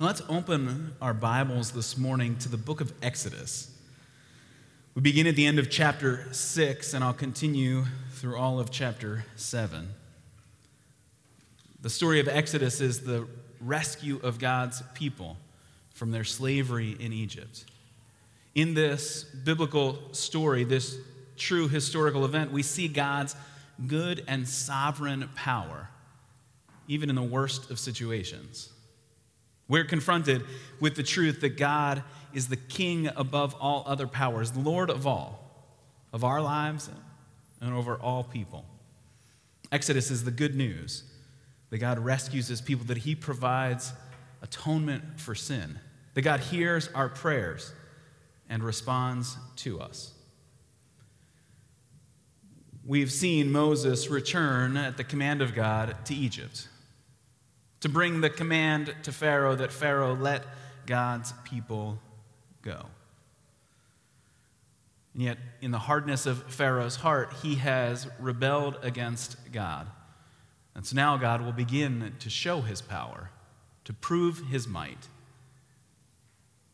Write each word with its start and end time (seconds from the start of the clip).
Let's 0.00 0.22
open 0.28 0.94
our 1.02 1.12
Bibles 1.12 1.72
this 1.72 1.98
morning 1.98 2.36
to 2.36 2.48
the 2.48 2.56
book 2.56 2.80
of 2.80 2.92
Exodus. 3.02 3.68
We 4.94 5.02
begin 5.02 5.26
at 5.26 5.34
the 5.34 5.44
end 5.44 5.58
of 5.58 5.70
chapter 5.70 6.32
6, 6.32 6.94
and 6.94 7.02
I'll 7.02 7.12
continue 7.12 7.84
through 8.12 8.36
all 8.36 8.60
of 8.60 8.70
chapter 8.70 9.24
7. 9.34 9.88
The 11.82 11.90
story 11.90 12.20
of 12.20 12.28
Exodus 12.28 12.80
is 12.80 13.00
the 13.00 13.26
rescue 13.60 14.20
of 14.22 14.38
God's 14.38 14.84
people 14.94 15.36
from 15.90 16.12
their 16.12 16.22
slavery 16.22 16.96
in 17.00 17.12
Egypt. 17.12 17.64
In 18.54 18.74
this 18.74 19.24
biblical 19.24 19.98
story, 20.12 20.62
this 20.62 20.96
true 21.36 21.66
historical 21.66 22.24
event, 22.24 22.52
we 22.52 22.62
see 22.62 22.86
God's 22.86 23.34
good 23.88 24.22
and 24.28 24.48
sovereign 24.48 25.28
power, 25.34 25.88
even 26.86 27.10
in 27.10 27.16
the 27.16 27.22
worst 27.24 27.68
of 27.72 27.80
situations. 27.80 28.68
We're 29.68 29.84
confronted 29.84 30.44
with 30.80 30.96
the 30.96 31.02
truth 31.02 31.40
that 31.42 31.58
God 31.58 32.02
is 32.32 32.48
the 32.48 32.56
king 32.56 33.08
above 33.14 33.54
all 33.60 33.84
other 33.86 34.06
powers, 34.06 34.56
Lord 34.56 34.90
of 34.90 35.06
all, 35.06 35.44
of 36.12 36.24
our 36.24 36.40
lives 36.40 36.90
and 37.60 37.74
over 37.74 37.96
all 37.96 38.24
people. 38.24 38.64
Exodus 39.70 40.10
is 40.10 40.24
the 40.24 40.30
good 40.30 40.54
news 40.54 41.04
that 41.70 41.78
God 41.78 41.98
rescues 41.98 42.48
his 42.48 42.62
people, 42.62 42.86
that 42.86 42.98
he 42.98 43.14
provides 43.14 43.92
atonement 44.40 45.20
for 45.20 45.34
sin, 45.34 45.78
that 46.14 46.22
God 46.22 46.40
hears 46.40 46.88
our 46.94 47.10
prayers 47.10 47.72
and 48.48 48.62
responds 48.62 49.36
to 49.56 49.80
us. 49.80 50.12
We've 52.86 53.12
seen 53.12 53.52
Moses 53.52 54.08
return 54.08 54.78
at 54.78 54.96
the 54.96 55.04
command 55.04 55.42
of 55.42 55.54
God 55.54 55.94
to 56.06 56.14
Egypt 56.14 56.68
to 57.80 57.88
bring 57.88 58.20
the 58.20 58.30
command 58.30 58.94
to 59.04 59.12
Pharaoh 59.12 59.54
that 59.56 59.72
Pharaoh 59.72 60.14
let 60.14 60.44
God's 60.86 61.32
people 61.44 61.98
go. 62.62 62.86
And 65.14 65.22
yet, 65.22 65.38
in 65.60 65.70
the 65.70 65.78
hardness 65.78 66.26
of 66.26 66.42
Pharaoh's 66.52 66.96
heart, 66.96 67.32
he 67.42 67.56
has 67.56 68.08
rebelled 68.18 68.78
against 68.82 69.36
God. 69.52 69.88
And 70.74 70.86
so 70.86 70.94
now 70.94 71.16
God 71.16 71.42
will 71.42 71.52
begin 71.52 72.14
to 72.20 72.30
show 72.30 72.60
his 72.60 72.80
power, 72.80 73.30
to 73.84 73.92
prove 73.92 74.44
his 74.50 74.68
might, 74.68 75.08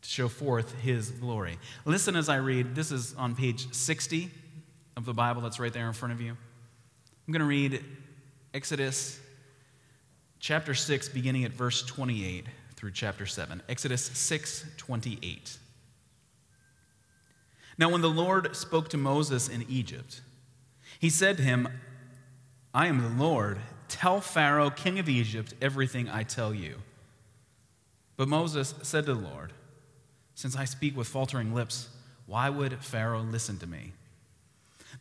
to 0.02 0.08
show 0.08 0.28
forth 0.28 0.75
his 0.80 1.10
glory. 1.10 1.58
Listen 1.86 2.16
as 2.16 2.28
I 2.28 2.36
read. 2.36 2.75
This 2.75 2.92
is 2.92 3.14
on 3.14 3.34
page 3.34 3.72
60 3.72 4.30
of 4.97 5.06
the 5.06 5.14
Bible 5.14 5.41
that's 5.41 5.58
right 5.58 5.72
there 5.72 5.86
in 5.86 5.94
front 5.94 6.12
of 6.12 6.20
you. 6.20 6.32
I'm 6.32 7.32
going 7.32 7.41
to 7.41 7.47
read 7.47 7.82
Exodus 8.52 9.19
chapter 10.45 10.75
6, 10.75 11.09
beginning 11.09 11.45
at 11.45 11.53
verse 11.53 11.83
28 11.83 12.45
through 12.77 12.91
chapter 12.91 13.25
7. 13.25 13.62
Exodus 13.67 14.05
6 14.05 14.67
28. 14.77 15.56
Now, 17.78 17.89
when 17.89 18.03
the 18.03 18.11
Lord 18.11 18.55
spoke 18.55 18.91
to 18.91 18.98
Moses 18.98 19.48
in 19.48 19.65
Egypt, 19.70 20.20
he 20.98 21.09
said 21.09 21.39
to 21.39 21.42
him, 21.42 21.67
I 22.75 22.89
am 22.89 23.00
the 23.00 23.25
Lord. 23.25 23.59
Tell 23.89 24.20
Pharaoh, 24.20 24.69
king 24.69 24.98
of 24.98 25.09
Egypt, 25.09 25.55
everything 25.62 26.11
I 26.11 26.25
tell 26.25 26.53
you. 26.53 26.77
But 28.19 28.28
Moses 28.28 28.75
said 28.83 29.06
to 29.06 29.15
the 29.15 29.20
Lord, 29.20 29.55
Since 30.34 30.56
I 30.56 30.67
speak 30.67 30.95
with 30.95 31.09
faltering 31.09 31.55
lips, 31.55 31.89
why 32.27 32.50
would 32.50 32.84
Pharaoh 32.84 33.22
listen 33.22 33.59
to 33.61 33.67
me? 33.67 33.92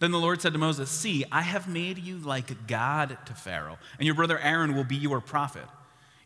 Then 0.04 0.12
the 0.12 0.20
Lord 0.20 0.42
said 0.42 0.52
to 0.52 0.60
Moses, 0.60 0.90
See, 0.90 1.24
I 1.32 1.44
have 1.44 1.70
made 1.70 1.98
you 1.98 2.18
like 2.18 2.68
God 2.68 3.18
to 3.26 3.34
Pharaoh, 3.34 3.78
and 3.98 4.06
your 4.06 4.16
brother 4.16 4.38
Aaron 4.38 4.76
will 4.76 4.84
be 4.84 4.98
your 4.98 5.22
prophet. 5.22 5.64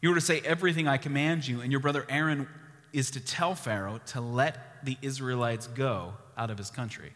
You 0.02 0.12
are 0.12 0.16
to 0.16 0.20
say 0.22 0.40
everything 0.40 0.88
I 0.88 0.98
command 0.98 1.48
you, 1.48 1.62
and 1.62 1.72
your 1.72 1.80
brother 1.80 2.04
Aaron 2.10 2.50
is 2.92 3.12
to 3.12 3.20
tell 3.20 3.54
Pharaoh 3.54 4.02
to 4.08 4.20
let 4.20 4.84
the 4.84 4.98
Israelites 5.04 5.68
go 5.68 6.16
out 6.36 6.50
of 6.50 6.58
his 6.58 6.72
country. 6.72 7.14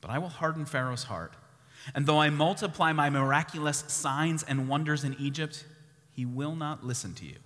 But 0.00 0.10
I 0.10 0.18
will 0.18 0.30
harden 0.30 0.64
Pharaoh's 0.64 1.04
heart, 1.04 1.34
and 1.94 2.06
though 2.06 2.18
I 2.18 2.28
multiply 2.28 2.92
my 2.92 3.08
miraculous 3.08 3.84
signs 3.86 4.42
and 4.42 4.68
wonders 4.68 5.04
in 5.04 5.14
Egypt, 5.20 5.64
he 6.12 6.26
will 6.26 6.56
not 6.56 6.84
listen 6.84 7.14
to 7.14 7.24
you. 7.24 7.36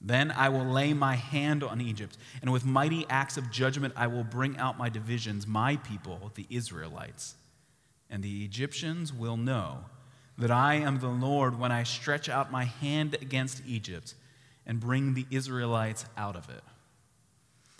Then 0.00 0.30
I 0.30 0.48
will 0.48 0.64
lay 0.64 0.92
my 0.92 1.16
hand 1.16 1.64
on 1.64 1.80
Egypt, 1.80 2.16
and 2.40 2.52
with 2.52 2.64
mighty 2.64 3.04
acts 3.10 3.36
of 3.36 3.50
judgment 3.50 3.94
I 3.96 4.06
will 4.06 4.24
bring 4.24 4.56
out 4.56 4.78
my 4.78 4.88
divisions, 4.88 5.46
my 5.46 5.76
people, 5.76 6.30
the 6.34 6.46
Israelites. 6.50 7.34
And 8.08 8.22
the 8.22 8.44
Egyptians 8.44 9.12
will 9.12 9.36
know 9.36 9.84
that 10.38 10.50
I 10.52 10.74
am 10.74 11.00
the 11.00 11.08
Lord 11.08 11.58
when 11.58 11.72
I 11.72 11.82
stretch 11.82 12.28
out 12.28 12.52
my 12.52 12.64
hand 12.64 13.16
against 13.20 13.62
Egypt 13.66 14.14
and 14.64 14.78
bring 14.78 15.14
the 15.14 15.26
Israelites 15.30 16.04
out 16.16 16.36
of 16.36 16.48
it. 16.48 16.62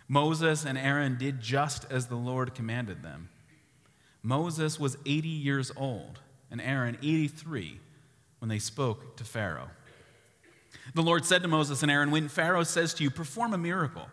Moses 0.09 0.65
and 0.65 0.77
Aaron 0.77 1.17
did 1.19 1.41
just 1.41 1.87
as 1.91 2.07
the 2.07 2.17
Lord 2.17 2.55
commanded 2.55 3.03
them. 3.03 3.29
Moses 4.23 4.81
was 4.81 4.97
80 5.07 5.29
years 5.29 5.71
old, 5.77 6.19
and 6.51 6.61
Aaron 6.61 6.99
83 7.01 7.79
when 8.41 8.49
they 8.49 8.59
spoke 8.59 9.17
to 9.17 9.25
Pharaoh. 9.25 9.71
The 10.95 11.03
Lord 11.03 11.25
said 11.25 11.43
to 11.43 11.49
Moses 11.49 11.83
and 11.83 11.91
Aaron, 11.91 12.11
When 12.11 12.29
Pharaoh 12.29 12.65
says 12.65 12.95
to 12.95 13.05
you, 13.05 13.11
Perform 13.11 13.55
a 13.55 13.59
miracle, 13.59 14.09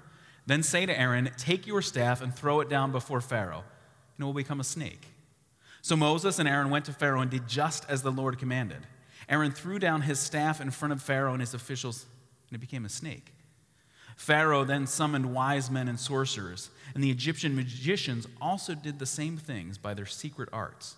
then 0.45 0.63
say 0.63 0.85
to 0.85 0.99
Aaron, 0.99 1.31
Take 1.37 1.65
your 1.67 1.81
staff 1.81 2.21
and 2.21 2.33
throw 2.35 2.59
it 2.59 2.69
down 2.69 2.91
before 2.91 3.21
Pharaoh, 3.21 3.63
and 4.17 4.23
it 4.23 4.25
will 4.25 4.33
become 4.33 4.59
a 4.59 4.65
snake. 4.65 5.07
So 5.81 5.95
Moses 5.95 6.39
and 6.39 6.49
Aaron 6.49 6.69
went 6.69 6.85
to 6.85 6.93
Pharaoh 6.93 7.21
and 7.21 7.29
did 7.29 7.47
just 7.47 7.85
as 7.89 8.01
the 8.01 8.11
Lord 8.11 8.39
commanded. 8.39 8.87
Aaron 9.29 9.51
threw 9.51 9.79
down 9.79 10.01
his 10.01 10.19
staff 10.19 10.61
in 10.61 10.71
front 10.71 10.91
of 10.91 11.01
Pharaoh 11.01 11.33
and 11.33 11.41
his 11.41 11.53
officials, 11.53 12.05
and 12.49 12.55
it 12.55 12.61
became 12.61 12.85
a 12.85 12.89
snake. 12.89 13.31
Pharaoh 14.15 14.63
then 14.63 14.87
summoned 14.87 15.33
wise 15.33 15.69
men 15.69 15.87
and 15.87 15.99
sorcerers, 15.99 16.69
and 16.93 17.03
the 17.03 17.11
Egyptian 17.11 17.55
magicians 17.55 18.27
also 18.39 18.73
did 18.73 18.97
the 18.99 19.05
same 19.05 19.37
things 19.37 19.77
by 19.77 19.93
their 19.93 20.05
secret 20.05 20.49
arts. 20.53 20.95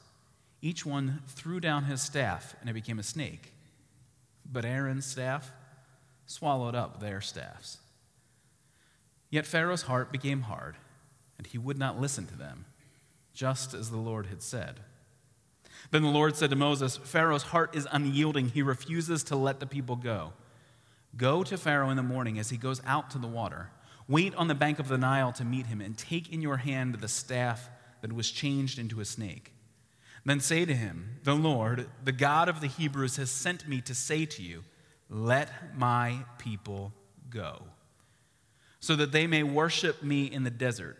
Each 0.61 0.85
one 0.85 1.21
threw 1.27 1.59
down 1.59 1.85
his 1.85 2.01
staff, 2.01 2.55
and 2.61 2.69
it 2.69 2.73
became 2.73 2.99
a 2.99 3.03
snake. 3.03 3.53
But 4.51 4.65
Aaron's 4.65 5.05
staff 5.05 5.51
swallowed 6.25 6.75
up 6.75 6.99
their 6.99 7.21
staffs. 7.21 7.77
Yet 9.29 9.45
Pharaoh's 9.45 9.83
heart 9.83 10.11
became 10.11 10.41
hard, 10.41 10.77
and 11.37 11.45
he 11.45 11.57
would 11.57 11.77
not 11.77 11.99
listen 11.99 12.25
to 12.27 12.37
them, 12.37 12.65
just 13.33 13.73
as 13.73 13.89
the 13.89 13.97
Lord 13.97 14.27
had 14.27 14.41
said. 14.41 14.79
Then 15.91 16.01
the 16.01 16.09
Lord 16.09 16.35
said 16.35 16.49
to 16.49 16.55
Moses, 16.55 16.97
Pharaoh's 16.97 17.43
heart 17.43 17.75
is 17.75 17.87
unyielding. 17.91 18.49
He 18.49 18.61
refuses 18.61 19.23
to 19.25 19.35
let 19.35 19.59
the 19.59 19.67
people 19.67 19.95
go. 19.95 20.33
Go 21.15 21.43
to 21.43 21.57
Pharaoh 21.57 21.89
in 21.89 21.97
the 21.97 22.03
morning 22.03 22.39
as 22.39 22.49
he 22.49 22.57
goes 22.57 22.81
out 22.85 23.09
to 23.11 23.17
the 23.17 23.27
water. 23.27 23.69
Wait 24.07 24.33
on 24.35 24.47
the 24.47 24.55
bank 24.55 24.79
of 24.79 24.87
the 24.87 24.97
Nile 24.97 25.33
to 25.33 25.45
meet 25.45 25.67
him, 25.67 25.81
and 25.81 25.97
take 25.97 26.31
in 26.31 26.41
your 26.41 26.57
hand 26.57 26.95
the 26.95 27.07
staff 27.07 27.69
that 28.01 28.13
was 28.13 28.31
changed 28.31 28.79
into 28.79 29.01
a 29.01 29.05
snake. 29.05 29.53
Then 30.27 30.41
say 30.41 30.65
to 30.65 30.75
him, 30.75 31.19
The 31.23 31.33
Lord, 31.33 31.87
the 32.03 32.11
God 32.11 32.49
of 32.49 32.59
the 32.59 32.67
Hebrews, 32.67 33.15
has 33.15 33.31
sent 33.31 33.65
me 33.65 33.79
to 33.79 33.95
say 33.95 34.25
to 34.25 34.43
you, 34.43 34.65
let 35.09 35.77
my 35.77 36.25
people 36.37 36.91
go, 37.29 37.63
so 38.81 38.97
that 38.97 39.13
they 39.13 39.25
may 39.25 39.43
worship 39.43 40.03
me 40.03 40.25
in 40.25 40.43
the 40.43 40.49
desert. 40.49 40.97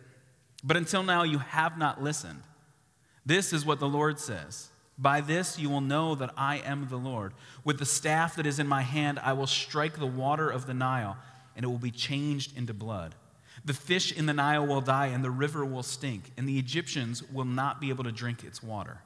But 0.63 0.77
until 0.77 1.03
now, 1.03 1.23
you 1.23 1.39
have 1.39 1.77
not 1.77 2.01
listened. 2.01 2.41
This 3.25 3.51
is 3.51 3.65
what 3.65 3.81
the 3.81 3.89
Lord 3.89 4.17
says 4.17 4.69
By 4.97 5.19
this 5.19 5.59
you 5.59 5.69
will 5.69 5.81
know 5.81 6.15
that 6.15 6.33
I 6.37 6.59
am 6.59 6.87
the 6.87 6.95
Lord. 6.95 7.33
With 7.65 7.79
the 7.79 7.85
staff 7.85 8.37
that 8.37 8.45
is 8.45 8.59
in 8.59 8.67
my 8.67 8.83
hand, 8.83 9.19
I 9.19 9.33
will 9.33 9.45
strike 9.45 9.99
the 9.99 10.05
water 10.05 10.49
of 10.49 10.67
the 10.67 10.73
Nile, 10.73 11.17
and 11.53 11.65
it 11.65 11.67
will 11.67 11.77
be 11.77 11.91
changed 11.91 12.57
into 12.57 12.73
blood. 12.73 13.13
The 13.65 13.73
fish 13.73 14.13
in 14.13 14.25
the 14.25 14.33
Nile 14.33 14.65
will 14.65 14.79
die, 14.79 15.07
and 15.07 15.21
the 15.21 15.31
river 15.31 15.65
will 15.65 15.83
stink, 15.83 16.31
and 16.37 16.47
the 16.47 16.57
Egyptians 16.57 17.21
will 17.29 17.43
not 17.43 17.81
be 17.81 17.89
able 17.89 18.05
to 18.05 18.11
drink 18.13 18.45
its 18.45 18.63
water. 18.63 19.01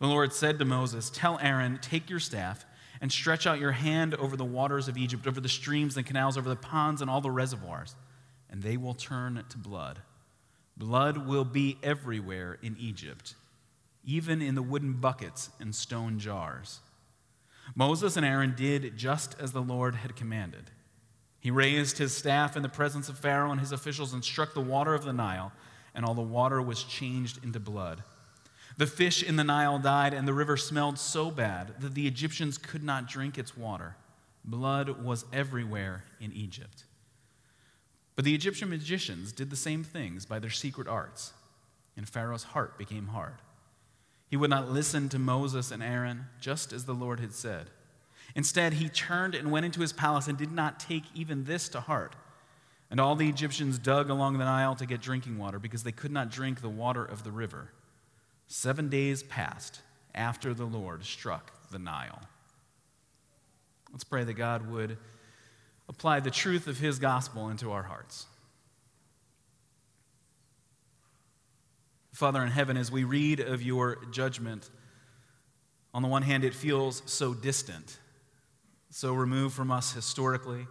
The 0.00 0.06
Lord 0.06 0.32
said 0.32 0.58
to 0.58 0.64
Moses, 0.64 1.10
Tell 1.10 1.38
Aaron, 1.40 1.78
take 1.80 2.10
your 2.10 2.20
staff 2.20 2.66
and 3.00 3.10
stretch 3.10 3.46
out 3.46 3.60
your 3.60 3.72
hand 3.72 4.14
over 4.14 4.36
the 4.36 4.44
waters 4.44 4.88
of 4.88 4.96
Egypt, 4.96 5.26
over 5.26 5.40
the 5.40 5.48
streams 5.48 5.96
and 5.96 6.06
canals, 6.06 6.36
over 6.36 6.48
the 6.48 6.56
ponds 6.56 7.00
and 7.00 7.10
all 7.10 7.20
the 7.20 7.30
reservoirs, 7.30 7.94
and 8.50 8.62
they 8.62 8.76
will 8.76 8.94
turn 8.94 9.44
to 9.48 9.58
blood. 9.58 10.00
Blood 10.76 11.26
will 11.26 11.44
be 11.44 11.78
everywhere 11.82 12.58
in 12.62 12.76
Egypt, 12.78 13.34
even 14.04 14.42
in 14.42 14.54
the 14.54 14.62
wooden 14.62 14.94
buckets 14.94 15.50
and 15.60 15.74
stone 15.74 16.18
jars. 16.18 16.80
Moses 17.74 18.16
and 18.16 18.24
Aaron 18.24 18.54
did 18.56 18.96
just 18.96 19.34
as 19.40 19.52
the 19.52 19.62
Lord 19.62 19.96
had 19.96 20.16
commanded. 20.16 20.70
He 21.40 21.50
raised 21.50 21.98
his 21.98 22.16
staff 22.16 22.56
in 22.56 22.62
the 22.62 22.68
presence 22.68 23.08
of 23.08 23.18
Pharaoh 23.18 23.50
and 23.50 23.60
his 23.60 23.72
officials 23.72 24.12
and 24.12 24.24
struck 24.24 24.54
the 24.54 24.60
water 24.60 24.94
of 24.94 25.04
the 25.04 25.12
Nile, 25.12 25.52
and 25.94 26.04
all 26.04 26.14
the 26.14 26.22
water 26.22 26.60
was 26.60 26.84
changed 26.84 27.42
into 27.42 27.60
blood. 27.60 28.02
The 28.76 28.86
fish 28.86 29.22
in 29.22 29.36
the 29.36 29.44
Nile 29.44 29.78
died, 29.78 30.12
and 30.12 30.28
the 30.28 30.34
river 30.34 30.56
smelled 30.56 30.98
so 30.98 31.30
bad 31.30 31.80
that 31.80 31.94
the 31.94 32.06
Egyptians 32.06 32.58
could 32.58 32.84
not 32.84 33.08
drink 33.08 33.38
its 33.38 33.56
water. 33.56 33.96
Blood 34.44 35.02
was 35.02 35.24
everywhere 35.32 36.04
in 36.20 36.32
Egypt. 36.32 36.84
But 38.14 38.24
the 38.24 38.34
Egyptian 38.34 38.68
magicians 38.68 39.32
did 39.32 39.50
the 39.50 39.56
same 39.56 39.82
things 39.82 40.26
by 40.26 40.38
their 40.38 40.50
secret 40.50 40.88
arts, 40.88 41.32
and 41.96 42.08
Pharaoh's 42.08 42.44
heart 42.44 42.78
became 42.78 43.08
hard. 43.08 43.36
He 44.28 44.36
would 44.36 44.50
not 44.50 44.70
listen 44.70 45.08
to 45.10 45.18
Moses 45.18 45.70
and 45.70 45.82
Aaron, 45.82 46.26
just 46.40 46.72
as 46.72 46.84
the 46.84 46.94
Lord 46.94 47.20
had 47.20 47.32
said. 47.32 47.70
Instead, 48.34 48.74
he 48.74 48.88
turned 48.88 49.34
and 49.34 49.50
went 49.50 49.66
into 49.66 49.80
his 49.80 49.92
palace 49.92 50.28
and 50.28 50.36
did 50.36 50.52
not 50.52 50.80
take 50.80 51.04
even 51.14 51.44
this 51.44 51.68
to 51.70 51.80
heart. 51.80 52.16
And 52.90 53.00
all 53.00 53.16
the 53.16 53.28
Egyptians 53.28 53.78
dug 53.78 54.10
along 54.10 54.38
the 54.38 54.44
Nile 54.44 54.74
to 54.76 54.86
get 54.86 55.00
drinking 55.00 55.38
water 55.38 55.58
because 55.58 55.82
they 55.82 55.92
could 55.92 56.10
not 56.10 56.30
drink 56.30 56.60
the 56.60 56.68
water 56.68 57.04
of 57.04 57.24
the 57.24 57.30
river. 57.30 57.70
Seven 58.48 58.88
days 58.88 59.22
passed 59.22 59.80
after 60.14 60.54
the 60.54 60.64
Lord 60.64 61.04
struck 61.04 61.70
the 61.70 61.78
Nile. 61.78 62.20
Let's 63.92 64.04
pray 64.04 64.24
that 64.24 64.34
God 64.34 64.70
would 64.70 64.98
apply 65.88 66.20
the 66.20 66.30
truth 66.30 66.66
of 66.66 66.78
his 66.78 66.98
gospel 66.98 67.48
into 67.48 67.72
our 67.72 67.82
hearts. 67.82 68.26
Father 72.12 72.42
in 72.42 72.50
heaven, 72.50 72.76
as 72.76 72.90
we 72.90 73.04
read 73.04 73.40
of 73.40 73.62
your 73.62 73.98
judgment, 74.10 74.70
on 75.92 76.02
the 76.02 76.08
one 76.08 76.22
hand, 76.22 76.44
it 76.44 76.54
feels 76.54 77.02
so 77.06 77.34
distant, 77.34 77.98
so 78.90 79.12
removed 79.12 79.54
from 79.54 79.70
us 79.70 79.92
historically. 79.92 80.66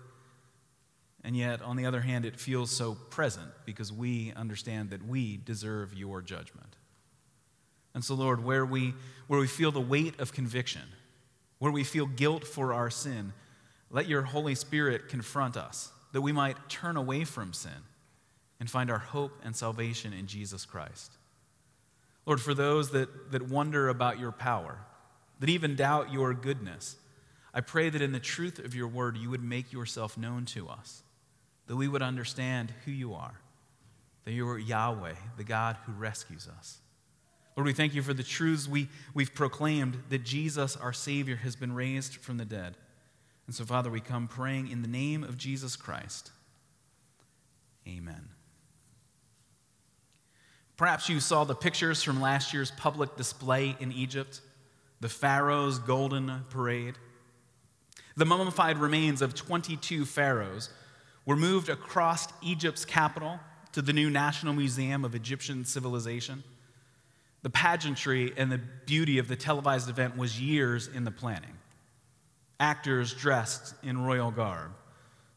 And 1.24 1.36
yet, 1.36 1.62
on 1.62 1.76
the 1.76 1.86
other 1.86 2.02
hand, 2.02 2.26
it 2.26 2.40
feels 2.40 2.72
so 2.72 2.96
present 2.96 3.52
because 3.66 3.92
we 3.92 4.34
understand 4.36 4.92
that 4.92 5.06
we 5.08 5.38
deserve 5.38 5.94
your 5.94 6.22
judgment. 6.22 6.76
And 7.96 8.04
so, 8.04 8.14
Lord, 8.14 8.44
where 8.44 8.66
we, 8.66 8.94
where 9.26 9.40
we 9.40 9.48
feel 9.48 9.72
the 9.72 9.82
weight 9.82 10.20
of 10.20 10.34
conviction, 10.34 10.84
where 11.58 11.72
we 11.72 11.84
feel 11.84 12.06
guilt 12.06 12.44
for 12.44 12.74
our 12.74 12.92
sin, 12.92 13.34
let 13.90 14.08
your 14.08 14.22
Holy 14.22 14.54
Spirit 14.54 15.08
confront 15.08 15.56
us 15.56 15.92
that 16.12 16.22
we 16.22 16.34
might 16.34 16.70
turn 16.70 16.98
away 16.98 17.24
from 17.24 17.54
sin 17.54 17.72
and 18.60 18.70
find 18.70 18.92
our 18.92 19.00
hope 19.00 19.40
and 19.44 19.56
salvation 19.56 20.14
in 20.14 20.28
Jesus 20.28 20.66
Christ. 20.66 21.14
Lord, 22.26 22.42
for 22.42 22.54
those 22.54 22.92
that, 22.92 23.32
that 23.32 23.44
wonder 23.44 23.88
about 23.88 24.20
your 24.20 24.32
power, 24.32 24.80
that 25.40 25.50
even 25.50 25.76
doubt 25.76 26.12
your 26.12 26.34
goodness, 26.34 26.98
I 27.54 27.62
pray 27.62 27.90
that 27.90 28.02
in 28.02 28.12
the 28.12 28.20
truth 28.20 28.60
of 28.60 28.76
your 28.76 28.88
word, 28.88 29.18
you 29.18 29.30
would 29.30 29.44
make 29.44 29.72
yourself 29.72 30.18
known 30.18 30.46
to 30.48 30.68
us, 30.68 31.04
that 31.68 31.76
we 31.78 31.88
would 31.88 32.02
understand 32.02 32.74
who 32.84 32.92
you 32.92 33.14
are, 33.14 33.40
that 34.26 34.34
you 34.34 34.48
are 34.50 34.60
Yahweh, 34.60 35.16
the 35.38 35.44
God 35.46 35.78
who 35.86 35.94
rescues 35.94 36.50
us. 36.58 36.80
Lord, 37.56 37.68
we 37.68 37.74
thank 37.74 37.96
you 37.96 38.02
for 38.02 38.14
the 38.14 38.24
truths 38.24 38.68
we, 38.68 38.90
we've 39.14 39.34
proclaimed 39.34 39.98
that 40.10 40.24
Jesus, 40.24 40.76
our 40.76 40.92
Savior, 40.92 41.38
has 41.38 41.56
been 41.56 41.74
raised 41.74 42.16
from 42.16 42.38
the 42.38 42.46
dead. 42.46 42.76
And 43.48 43.56
so, 43.56 43.64
Father, 43.64 43.90
we 43.90 44.02
come 44.02 44.28
praying 44.28 44.70
in 44.70 44.82
the 44.82 44.88
name 44.88 45.24
of 45.24 45.38
Jesus 45.38 45.76
Christ. 45.76 46.32
Amen. 47.88 48.30
Perhaps 50.76 51.08
you 51.08 51.22
saw 51.22 51.46
the 51.46 51.56
pictures 51.56 52.04
from 52.04 52.20
last 52.20 52.54
year's 52.54 52.72
public 52.72 53.16
display 53.16 53.78
in 53.80 53.94
Egypt, 53.94 54.42
the 55.00 55.08
Pharaoh's 55.08 55.80
Golden 55.80 56.42
Parade. 56.50 56.96
The 58.18 58.26
mummified 58.26 58.78
remains 58.78 59.22
of 59.22 59.36
22 59.36 60.04
pharaohs 60.06 60.70
were 61.26 61.38
moved 61.38 61.70
across 61.70 62.28
Egypt's 62.42 62.84
capital 62.84 63.40
to 63.72 63.82
the 63.82 63.94
new 63.94 64.10
National 64.10 64.54
Museum 64.54 65.06
of 65.06 65.16
Egyptian 65.16 65.64
Civilization. 65.64 66.44
The 67.46 67.52
pageantry 67.52 68.34
and 68.38 68.52
the 68.52 68.58
beauty 68.58 69.20
of 69.20 69.28
the 69.28 69.36
televised 69.36 69.88
event 69.88 70.18
was 70.18 70.42
years 70.42 70.88
in 70.88 71.04
the 71.04 71.12
planning. 71.12 71.54
Actors 72.60 73.14
dressed 73.14 73.76
in 73.84 74.04
royal 74.04 74.32
garb, 74.32 74.72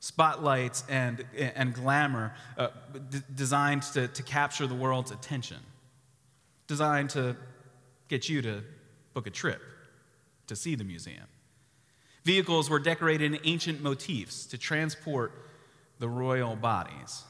spotlights 0.00 0.84
and, 0.88 1.22
and 1.36 1.74
glamour 1.74 2.32
uh, 2.56 2.68
d- 3.10 3.18
designed 3.34 3.82
to, 3.82 4.08
to 4.08 4.22
capture 4.22 4.66
the 4.66 4.74
world's 4.74 5.10
attention, 5.10 5.58
designed 6.66 7.10
to 7.10 7.36
get 8.08 8.26
you 8.26 8.40
to 8.40 8.62
book 9.12 9.26
a 9.26 9.30
trip 9.30 9.60
to 10.46 10.56
see 10.56 10.74
the 10.74 10.84
museum. 10.84 11.26
Vehicles 12.24 12.70
were 12.70 12.78
decorated 12.78 13.34
in 13.34 13.40
ancient 13.44 13.82
motifs 13.82 14.46
to 14.46 14.56
transport 14.56 15.30
the 15.98 16.08
royal 16.08 16.56
bodies. 16.56 17.24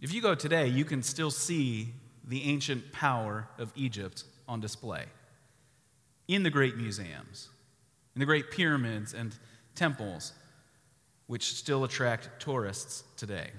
If 0.00 0.12
you 0.12 0.20
go 0.20 0.34
today, 0.34 0.66
you 0.66 0.84
can 0.84 1.04
still 1.04 1.30
see 1.30 1.94
the 2.26 2.44
ancient 2.44 2.92
power 2.92 3.48
of 3.58 3.72
Egypt 3.76 4.24
on 4.48 4.60
display 4.60 5.04
in 6.28 6.42
the 6.42 6.50
great 6.50 6.76
museums, 6.76 7.48
in 8.14 8.20
the 8.20 8.26
great 8.26 8.50
pyramids 8.50 9.14
and 9.14 9.36
temples 9.74 10.32
which 11.26 11.54
still 11.54 11.84
attract 11.84 12.40
tourists 12.40 13.04
today. 13.16 13.50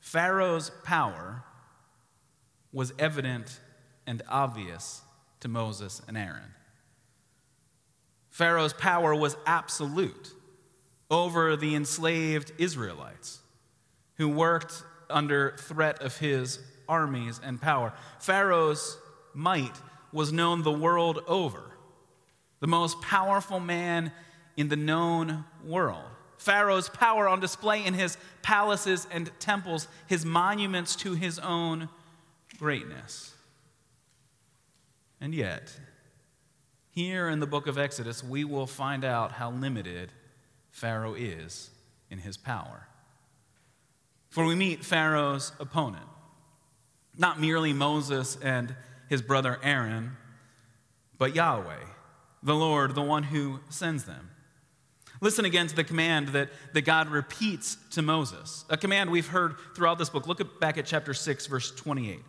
Pharaoh's 0.00 0.70
power 0.84 1.42
was 2.72 2.92
evident 2.98 3.60
and 4.06 4.22
obvious 4.28 5.02
to 5.40 5.48
Moses 5.48 6.00
and 6.08 6.16
Aaron. 6.16 6.54
Pharaoh's 8.30 8.72
power 8.72 9.14
was 9.14 9.36
absolute 9.46 10.32
over 11.10 11.56
the 11.56 11.74
enslaved 11.74 12.52
Israelites 12.58 13.40
who 14.14 14.28
worked 14.28 14.82
under 15.10 15.56
threat 15.58 16.00
of 16.02 16.18
his 16.18 16.60
armies 16.88 17.40
and 17.42 17.60
power. 17.60 17.92
Pharaoh's 18.18 18.98
might 19.34 19.74
was 20.12 20.32
known 20.32 20.62
the 20.62 20.72
world 20.72 21.22
over. 21.26 21.62
The 22.60 22.66
most 22.66 23.00
powerful 23.02 23.60
man 23.60 24.12
in 24.56 24.68
the 24.68 24.76
known 24.76 25.44
world. 25.64 26.04
Pharaoh's 26.38 26.88
power 26.88 27.28
on 27.28 27.40
display 27.40 27.84
in 27.84 27.94
his 27.94 28.16
palaces 28.42 29.06
and 29.10 29.30
temples, 29.38 29.88
his 30.06 30.24
monuments 30.24 30.96
to 30.96 31.14
his 31.14 31.38
own 31.38 31.88
greatness. 32.58 33.34
And 35.20 35.34
yet, 35.34 35.72
here 36.90 37.28
in 37.28 37.40
the 37.40 37.46
book 37.46 37.66
of 37.66 37.76
Exodus, 37.76 38.22
we 38.22 38.44
will 38.44 38.66
find 38.66 39.04
out 39.04 39.32
how 39.32 39.50
limited 39.50 40.12
Pharaoh 40.70 41.14
is 41.14 41.70
in 42.10 42.18
his 42.18 42.36
power. 42.36 42.86
For 44.30 44.44
we 44.44 44.54
meet 44.54 44.84
Pharaoh's 44.84 45.52
opponent, 45.58 46.06
not 47.18 47.40
merely 47.40 47.72
Moses 47.72 48.38
and 48.42 48.74
his 49.08 49.20
brother 49.20 49.58
Aaron, 49.62 50.16
but 51.18 51.34
Yahweh, 51.34 51.84
the 52.42 52.54
Lord, 52.54 52.94
the 52.94 53.02
one 53.02 53.24
who 53.24 53.60
sends 53.68 54.04
them. 54.04 54.30
Listen 55.20 55.44
again 55.44 55.66
to 55.66 55.74
the 55.74 55.82
command 55.82 56.28
that, 56.28 56.48
that 56.74 56.82
God 56.82 57.08
repeats 57.08 57.76
to 57.90 58.02
Moses, 58.02 58.64
a 58.70 58.76
command 58.76 59.10
we've 59.10 59.26
heard 59.26 59.56
throughout 59.74 59.98
this 59.98 60.10
book. 60.10 60.28
Look 60.28 60.40
at, 60.40 60.60
back 60.60 60.78
at 60.78 60.86
chapter 60.86 61.12
6, 61.12 61.46
verse 61.46 61.74
28. 61.74 62.20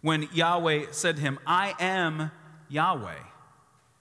When 0.00 0.28
Yahweh 0.32 0.86
said 0.90 1.16
to 1.16 1.22
him, 1.22 1.38
I 1.46 1.74
am 1.78 2.32
Yahweh. 2.68 3.14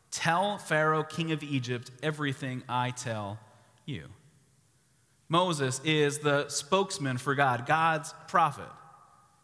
Tell 0.10 0.58
Pharaoh, 0.58 1.04
king 1.04 1.32
of 1.32 1.44
Egypt, 1.44 1.92
everything 2.02 2.64
I 2.68 2.90
tell 2.90 3.40
you. 3.86 4.06
Moses 5.30 5.80
is 5.86 6.20
the 6.20 6.50
spokesman 6.50 7.18
for 7.18 7.36
God, 7.36 7.66
God's 7.66 8.14
prophet, 8.28 8.68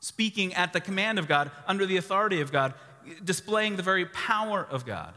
speaking 0.07 0.53
at 0.53 0.71
the 0.71 0.79
command 0.79 1.19
of 1.19 1.27
God, 1.27 1.51
under 1.67 1.85
the 1.85 1.97
authority 1.97 2.39
of 2.39 2.49
God, 2.49 2.73
displaying 3.23 3.75
the 3.75 3.83
very 3.83 4.05
power 4.05 4.65
of 4.71 4.85
God. 4.85 5.13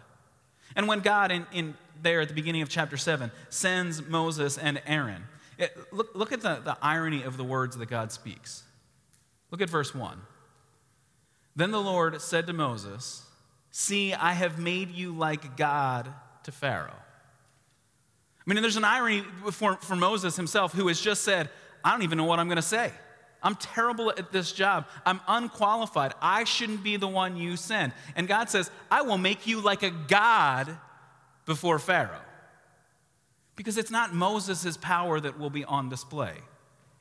And 0.75 0.89
when 0.89 0.99
God, 0.99 1.31
in, 1.31 1.47
in 1.53 1.75
there 2.03 2.21
at 2.21 2.29
the 2.29 2.35
beginning 2.35 2.63
of 2.63 2.69
chapter 2.69 2.97
7, 2.97 3.31
sends 3.51 4.03
Moses 4.03 4.59
and 4.59 4.83
Aaron, 4.87 5.23
it, 5.59 5.77
look, 5.93 6.11
look 6.15 6.33
at 6.33 6.41
the, 6.41 6.57
the 6.57 6.77
irony 6.83 7.23
of 7.23 7.37
the 7.37 7.45
words 7.45 7.77
that 7.77 7.89
God 7.89 8.11
speaks. 8.11 8.65
Look 9.53 9.61
at 9.61 9.71
verse 9.71 9.95
1. 9.95 10.21
Then 11.55 11.71
the 11.71 11.81
Lord 11.81 12.21
said 12.21 12.49
to 12.49 12.53
Moses, 12.53 13.25
See, 13.71 14.13
I 14.13 14.33
have 14.33 14.59
made 14.59 14.91
you 14.91 15.13
like 15.13 15.57
God 15.57 16.13
to 16.43 16.51
Pharaoh. 16.51 16.91
I 16.91 18.53
mean, 18.53 18.61
there's 18.61 18.77
an 18.77 18.85
irony 18.85 19.23
for, 19.53 19.77
for 19.77 19.95
Moses 19.95 20.35
himself, 20.35 20.73
who 20.73 20.89
has 20.89 21.01
just 21.01 21.23
said, 21.23 21.49
I 21.85 21.93
don't 21.93 22.03
even 22.03 22.19
know 22.19 22.25
what 22.25 22.41
I'm 22.41 22.49
going 22.49 22.57
to 22.57 22.63
say. 22.63 22.91
I'm 23.43 23.55
terrible 23.57 24.11
at 24.11 24.33
this 24.33 24.53
job. 24.53 24.87
I'm 25.07 25.21
unqualified. 25.27 26.13
I 26.21 26.45
shouldn't 26.45 26.83
be 26.83 26.97
the 26.97 27.09
one 27.09 27.37
you 27.37 27.57
send. 27.57 27.93
And 28.15 28.29
God 28.29 28.51
says, 28.51 28.71
I 28.91 29.03
will 29.03 29.19
make 29.19 29.47
you 29.47 29.61
like 29.61 29.83
a 29.83 29.91
God 29.91 30.77
before 31.47 31.79
Pharaoh. 31.79 32.21
Because 33.57 33.79
it's 33.79 33.91
not 33.91 34.15
Moses' 34.15 34.77
power 34.77 35.21
that 35.21 35.39
will 35.39 35.51
be 35.51 35.65
on 35.65 35.89
display, 35.89 36.35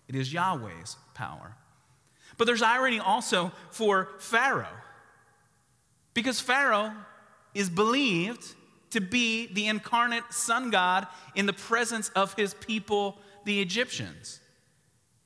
it 0.08 0.16
is 0.16 0.34
Yahweh's 0.34 0.98
power. 1.14 1.56
But 2.38 2.46
there's 2.46 2.62
irony 2.62 3.00
also 3.00 3.52
for 3.70 4.10
Pharaoh. 4.20 4.66
Because 6.14 6.40
Pharaoh 6.40 6.94
is 7.54 7.70
believed 7.70 8.56
to 8.92 9.02
be 9.02 9.48
the 9.54 9.68
incarnate 9.68 10.24
sun 10.32 10.70
god 10.70 11.08
in 11.36 11.46
the 11.46 11.54
presence 11.54 12.10
of 12.10 12.34
his 12.34 12.54
people, 12.56 13.18
the 13.46 13.62
Egyptians. 13.62 14.40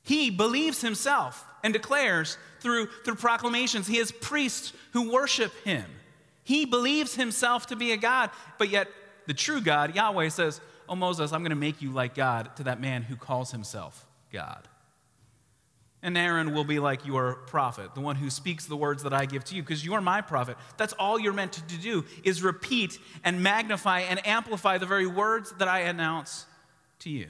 He 0.03 0.29
believes 0.29 0.81
himself 0.81 1.45
and 1.63 1.73
declares 1.73 2.37
through, 2.59 2.87
through 3.05 3.15
proclamations, 3.15 3.87
he 3.87 3.97
has 3.97 4.11
priests 4.11 4.73
who 4.91 5.11
worship 5.11 5.53
him. 5.63 5.85
He 6.43 6.65
believes 6.65 7.15
himself 7.15 7.67
to 7.67 7.75
be 7.75 7.93
a 7.93 7.97
God, 7.97 8.29
but 8.57 8.69
yet 8.69 8.89
the 9.27 9.33
true 9.33 9.61
God, 9.61 9.95
Yahweh, 9.95 10.29
says, 10.29 10.59
Oh, 10.89 10.95
Moses, 10.95 11.31
I'm 11.31 11.39
going 11.39 11.51
to 11.51 11.55
make 11.55 11.81
you 11.81 11.91
like 11.91 12.13
God 12.13 12.55
to 12.57 12.63
that 12.63 12.81
man 12.81 13.03
who 13.03 13.15
calls 13.15 13.51
himself 13.51 14.05
God. 14.33 14.67
And 16.01 16.17
Aaron 16.17 16.53
will 16.53 16.65
be 16.65 16.79
like 16.79 17.05
your 17.05 17.35
prophet, 17.47 17.95
the 17.95 18.01
one 18.01 18.17
who 18.17 18.29
speaks 18.29 18.65
the 18.65 18.75
words 18.75 19.03
that 19.03 19.13
I 19.13 19.25
give 19.25 19.45
to 19.45 19.55
you, 19.55 19.63
because 19.63 19.85
you're 19.85 20.01
my 20.01 20.19
prophet. 20.19 20.57
That's 20.75 20.91
all 20.93 21.17
you're 21.17 21.31
meant 21.31 21.53
to 21.53 21.77
do 21.77 22.03
is 22.25 22.43
repeat 22.43 22.99
and 23.23 23.41
magnify 23.41 24.01
and 24.01 24.25
amplify 24.27 24.77
the 24.77 24.85
very 24.85 25.07
words 25.07 25.53
that 25.59 25.69
I 25.69 25.81
announce 25.81 26.45
to 26.99 27.09
you. 27.09 27.29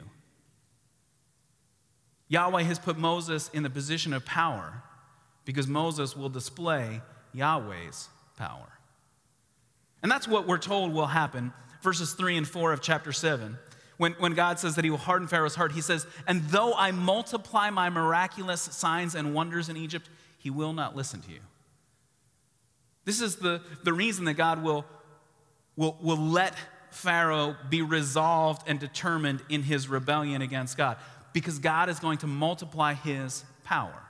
Yahweh 2.34 2.64
has 2.64 2.80
put 2.80 2.98
Moses 2.98 3.52
in 3.54 3.62
the 3.62 3.70
position 3.70 4.12
of 4.12 4.26
power 4.26 4.82
because 5.46 5.68
Moses 5.68 6.18
will 6.18 6.30
display 6.30 7.00
Yahweh's 7.32 8.10
power. 8.38 8.70
And 10.02 10.12
that's 10.12 10.28
what 10.28 10.48
we're 10.48 10.58
told 10.58 10.94
will 10.94 11.06
happen. 11.06 11.54
Verses 11.84 12.14
3 12.14 12.38
and 12.38 12.48
4 12.48 12.74
of 12.74 12.82
chapter 12.82 13.12
7. 13.12 13.56
When, 13.98 14.14
when 14.14 14.34
God 14.34 14.58
says 14.58 14.74
that 14.78 14.84
he 14.84 14.90
will 14.90 14.98
harden 14.98 15.28
Pharaoh's 15.28 15.54
heart, 15.54 15.74
he 15.74 15.82
says, 15.82 16.08
And 16.26 16.42
though 16.46 16.74
I 16.74 16.90
multiply 16.90 17.70
my 17.70 17.92
miraculous 17.92 18.62
signs 18.62 19.14
and 19.14 19.36
wonders 19.36 19.70
in 19.70 19.78
Egypt, 19.78 20.10
he 20.40 20.50
will 20.50 20.74
not 20.74 20.96
listen 20.96 21.22
to 21.22 21.32
you. 21.32 21.42
This 23.06 23.22
is 23.22 23.36
the, 23.36 23.62
the 23.84 23.94
reason 23.94 24.26
that 24.26 24.34
God 24.34 24.64
will, 24.64 24.86
will, 25.76 26.00
will 26.02 26.18
let 26.18 26.56
Pharaoh 26.90 27.56
be 27.70 27.84
resolved 27.84 28.68
and 28.68 28.80
determined 28.80 29.44
in 29.50 29.62
his 29.62 29.88
rebellion 29.88 30.42
against 30.42 30.78
God, 30.78 30.98
because 31.34 31.60
God 31.60 31.90
is 31.90 32.00
going 32.00 32.20
to 32.20 32.28
multiply 32.28 32.94
his 32.94 33.44
power. 33.64 34.04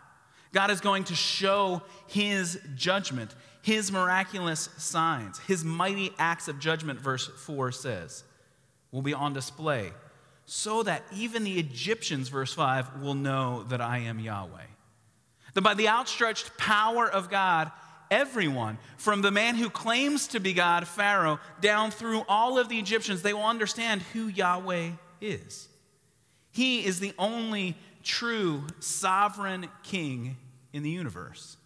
God 0.51 0.69
is 0.69 0.81
going 0.81 1.05
to 1.05 1.15
show 1.15 1.81
his 2.07 2.59
judgment, 2.75 3.33
his 3.61 3.91
miraculous 3.91 4.69
signs, 4.77 5.39
his 5.39 5.63
mighty 5.63 6.13
acts 6.19 6.47
of 6.47 6.59
judgment, 6.59 6.99
verse 6.99 7.27
4 7.27 7.71
says 7.71 8.23
will 8.91 9.01
be 9.01 9.13
on 9.13 9.33
display 9.33 9.91
so 10.45 10.83
that 10.83 11.03
even 11.13 11.43
the 11.43 11.59
Egyptians, 11.59 12.29
verse 12.29 12.53
5, 12.53 13.01
will 13.01 13.15
know 13.15 13.63
that 13.63 13.81
I 13.81 13.99
am 13.99 14.19
Yahweh. 14.19 14.67
That 15.53 15.61
by 15.61 15.73
the 15.73 15.87
outstretched 15.87 16.57
power 16.57 17.09
of 17.09 17.29
God, 17.29 17.71
everyone, 18.11 18.77
from 18.97 19.21
the 19.21 19.31
man 19.31 19.55
who 19.55 19.69
claims 19.69 20.27
to 20.27 20.39
be 20.39 20.53
God, 20.53 20.87
Pharaoh, 20.87 21.39
down 21.61 21.91
through 21.91 22.23
all 22.27 22.57
of 22.57 22.69
the 22.69 22.77
Egyptians, 22.77 23.21
they 23.21 23.33
will 23.33 23.45
understand 23.45 24.01
who 24.13 24.27
Yahweh 24.27 24.91
is. 25.21 25.69
He 26.53 26.85
is 26.85 26.99
the 26.99 27.13
only 27.17 27.75
true 28.03 28.63
sovereign 28.79 29.67
king 29.81 30.37
in 30.71 30.83
the 30.83 30.89
universe. 30.89 31.57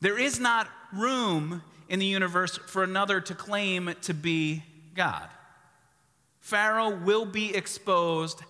There 0.00 0.18
is 0.18 0.38
not 0.38 0.68
room 0.94 1.62
in 1.88 1.98
the 1.98 2.06
universe 2.06 2.58
for 2.68 2.84
another 2.84 3.20
to 3.20 3.34
claim 3.34 3.92
to 4.02 4.14
be 4.14 4.62
God. 4.94 5.28
Pharaoh 6.40 6.96
will 6.96 7.24
be 7.24 7.54
exposed 7.54 8.42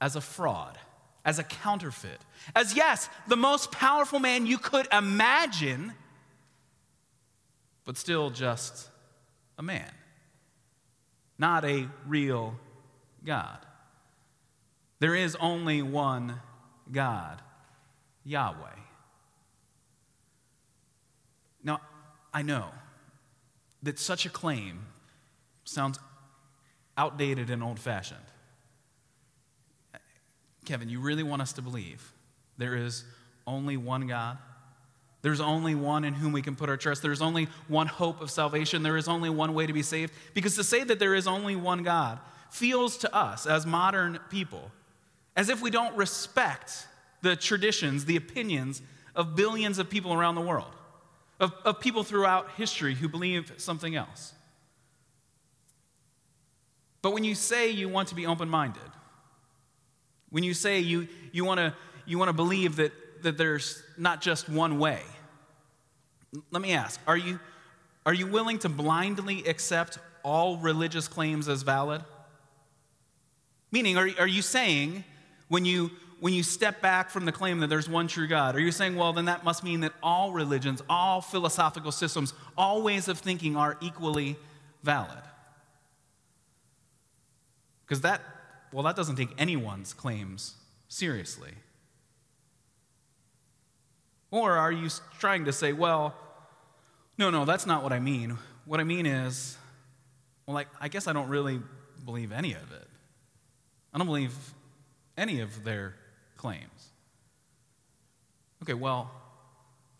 as 0.00 0.14
a 0.14 0.20
fraud, 0.20 0.78
as 1.24 1.40
a 1.40 1.44
counterfeit, 1.44 2.20
as 2.54 2.76
yes, 2.76 3.08
the 3.26 3.36
most 3.36 3.72
powerful 3.72 4.20
man 4.20 4.46
you 4.46 4.58
could 4.58 4.86
imagine, 4.92 5.92
but 7.84 7.96
still 7.96 8.30
just 8.30 8.88
a 9.58 9.62
man, 9.62 9.90
not 11.36 11.64
a 11.64 11.88
real 12.06 12.54
God. 13.24 13.58
There 15.02 15.16
is 15.16 15.36
only 15.40 15.82
one 15.82 16.40
God, 16.92 17.42
Yahweh. 18.22 18.76
Now, 21.64 21.80
I 22.32 22.42
know 22.42 22.66
that 23.82 23.98
such 23.98 24.26
a 24.26 24.28
claim 24.30 24.86
sounds 25.64 25.98
outdated 26.96 27.50
and 27.50 27.64
old 27.64 27.80
fashioned. 27.80 28.20
Kevin, 30.66 30.88
you 30.88 31.00
really 31.00 31.24
want 31.24 31.42
us 31.42 31.52
to 31.54 31.62
believe 31.62 32.12
there 32.56 32.76
is 32.76 33.04
only 33.44 33.76
one 33.76 34.06
God? 34.06 34.38
There's 35.22 35.40
only 35.40 35.74
one 35.74 36.04
in 36.04 36.14
whom 36.14 36.30
we 36.30 36.42
can 36.42 36.54
put 36.54 36.68
our 36.68 36.76
trust. 36.76 37.02
There's 37.02 37.22
only 37.22 37.48
one 37.66 37.88
hope 37.88 38.20
of 38.20 38.30
salvation. 38.30 38.84
There 38.84 38.96
is 38.96 39.08
only 39.08 39.30
one 39.30 39.52
way 39.52 39.66
to 39.66 39.72
be 39.72 39.82
saved. 39.82 40.12
Because 40.32 40.54
to 40.54 40.62
say 40.62 40.84
that 40.84 41.00
there 41.00 41.16
is 41.16 41.26
only 41.26 41.56
one 41.56 41.82
God 41.82 42.20
feels 42.52 42.96
to 42.98 43.12
us 43.12 43.46
as 43.46 43.66
modern 43.66 44.20
people 44.30 44.70
as 45.36 45.48
if 45.48 45.62
we 45.62 45.70
don't 45.70 45.96
respect 45.96 46.86
the 47.22 47.36
traditions, 47.36 48.04
the 48.04 48.16
opinions 48.16 48.82
of 49.14 49.36
billions 49.36 49.78
of 49.78 49.88
people 49.88 50.12
around 50.12 50.34
the 50.34 50.40
world, 50.40 50.72
of, 51.40 51.52
of 51.64 51.80
people 51.80 52.02
throughout 52.02 52.50
history 52.56 52.94
who 52.94 53.08
believe 53.08 53.52
something 53.56 53.94
else. 53.94 54.32
But 57.00 57.12
when 57.12 57.24
you 57.24 57.34
say 57.34 57.70
you 57.70 57.88
want 57.88 58.08
to 58.08 58.14
be 58.14 58.26
open 58.26 58.48
minded, 58.48 58.82
when 60.30 60.44
you 60.44 60.54
say 60.54 60.80
you, 60.80 61.08
you 61.32 61.44
want 61.44 61.58
to 61.58 61.74
you 62.06 62.18
wanna 62.18 62.32
believe 62.32 62.76
that, 62.76 62.92
that 63.22 63.38
there's 63.38 63.82
not 63.96 64.20
just 64.20 64.48
one 64.48 64.78
way, 64.78 65.00
let 66.50 66.62
me 66.62 66.72
ask 66.72 67.00
are 67.06 67.16
you, 67.16 67.38
are 68.06 68.14
you 68.14 68.26
willing 68.26 68.58
to 68.60 68.68
blindly 68.68 69.44
accept 69.44 69.98
all 70.22 70.56
religious 70.56 71.08
claims 71.08 71.48
as 71.48 71.62
valid? 71.62 72.02
Meaning, 73.70 73.96
are, 73.96 74.08
are 74.18 74.26
you 74.26 74.42
saying 74.42 75.04
when 75.48 75.64
you, 75.64 75.90
when 76.20 76.32
you 76.32 76.42
step 76.42 76.80
back 76.80 77.10
from 77.10 77.24
the 77.24 77.32
claim 77.32 77.60
that 77.60 77.66
there's 77.68 77.88
one 77.88 78.08
true 78.08 78.26
God, 78.26 78.56
are 78.56 78.60
you 78.60 78.72
saying, 78.72 78.96
well, 78.96 79.12
then 79.12 79.26
that 79.26 79.44
must 79.44 79.64
mean 79.64 79.80
that 79.80 79.92
all 80.02 80.32
religions, 80.32 80.82
all 80.88 81.20
philosophical 81.20 81.92
systems, 81.92 82.32
all 82.56 82.82
ways 82.82 83.08
of 83.08 83.18
thinking 83.18 83.56
are 83.56 83.76
equally 83.80 84.36
valid? 84.82 85.22
Because 87.84 88.02
that, 88.02 88.22
well, 88.72 88.84
that 88.84 88.96
doesn't 88.96 89.16
take 89.16 89.30
anyone's 89.36 89.92
claims 89.92 90.54
seriously. 90.88 91.52
Or 94.30 94.52
are 94.52 94.72
you 94.72 94.88
trying 95.18 95.44
to 95.44 95.52
say, 95.52 95.72
well, 95.72 96.14
no, 97.18 97.30
no, 97.30 97.44
that's 97.44 97.66
not 97.66 97.82
what 97.82 97.92
I 97.92 98.00
mean. 98.00 98.38
What 98.64 98.80
I 98.80 98.84
mean 98.84 99.04
is, 99.04 99.58
well, 100.46 100.54
like, 100.54 100.68
I 100.80 100.88
guess 100.88 101.06
I 101.06 101.12
don't 101.12 101.28
really 101.28 101.60
believe 102.04 102.32
any 102.32 102.54
of 102.54 102.72
it. 102.72 102.88
I 103.92 103.98
don't 103.98 104.06
believe 104.06 104.34
any 105.16 105.40
of 105.40 105.64
their 105.64 105.94
claims. 106.36 106.90
Okay, 108.62 108.74
well, 108.74 109.10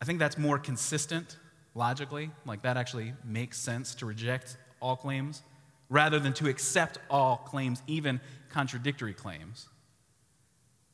I 0.00 0.04
think 0.04 0.18
that's 0.18 0.38
more 0.38 0.58
consistent 0.58 1.36
logically. 1.74 2.30
Like, 2.46 2.62
that 2.62 2.76
actually 2.76 3.14
makes 3.24 3.58
sense 3.58 3.94
to 3.96 4.06
reject 4.06 4.56
all 4.80 4.96
claims 4.96 5.42
rather 5.88 6.18
than 6.18 6.32
to 6.34 6.48
accept 6.48 6.98
all 7.10 7.36
claims, 7.36 7.82
even 7.86 8.20
contradictory 8.48 9.14
claims. 9.14 9.68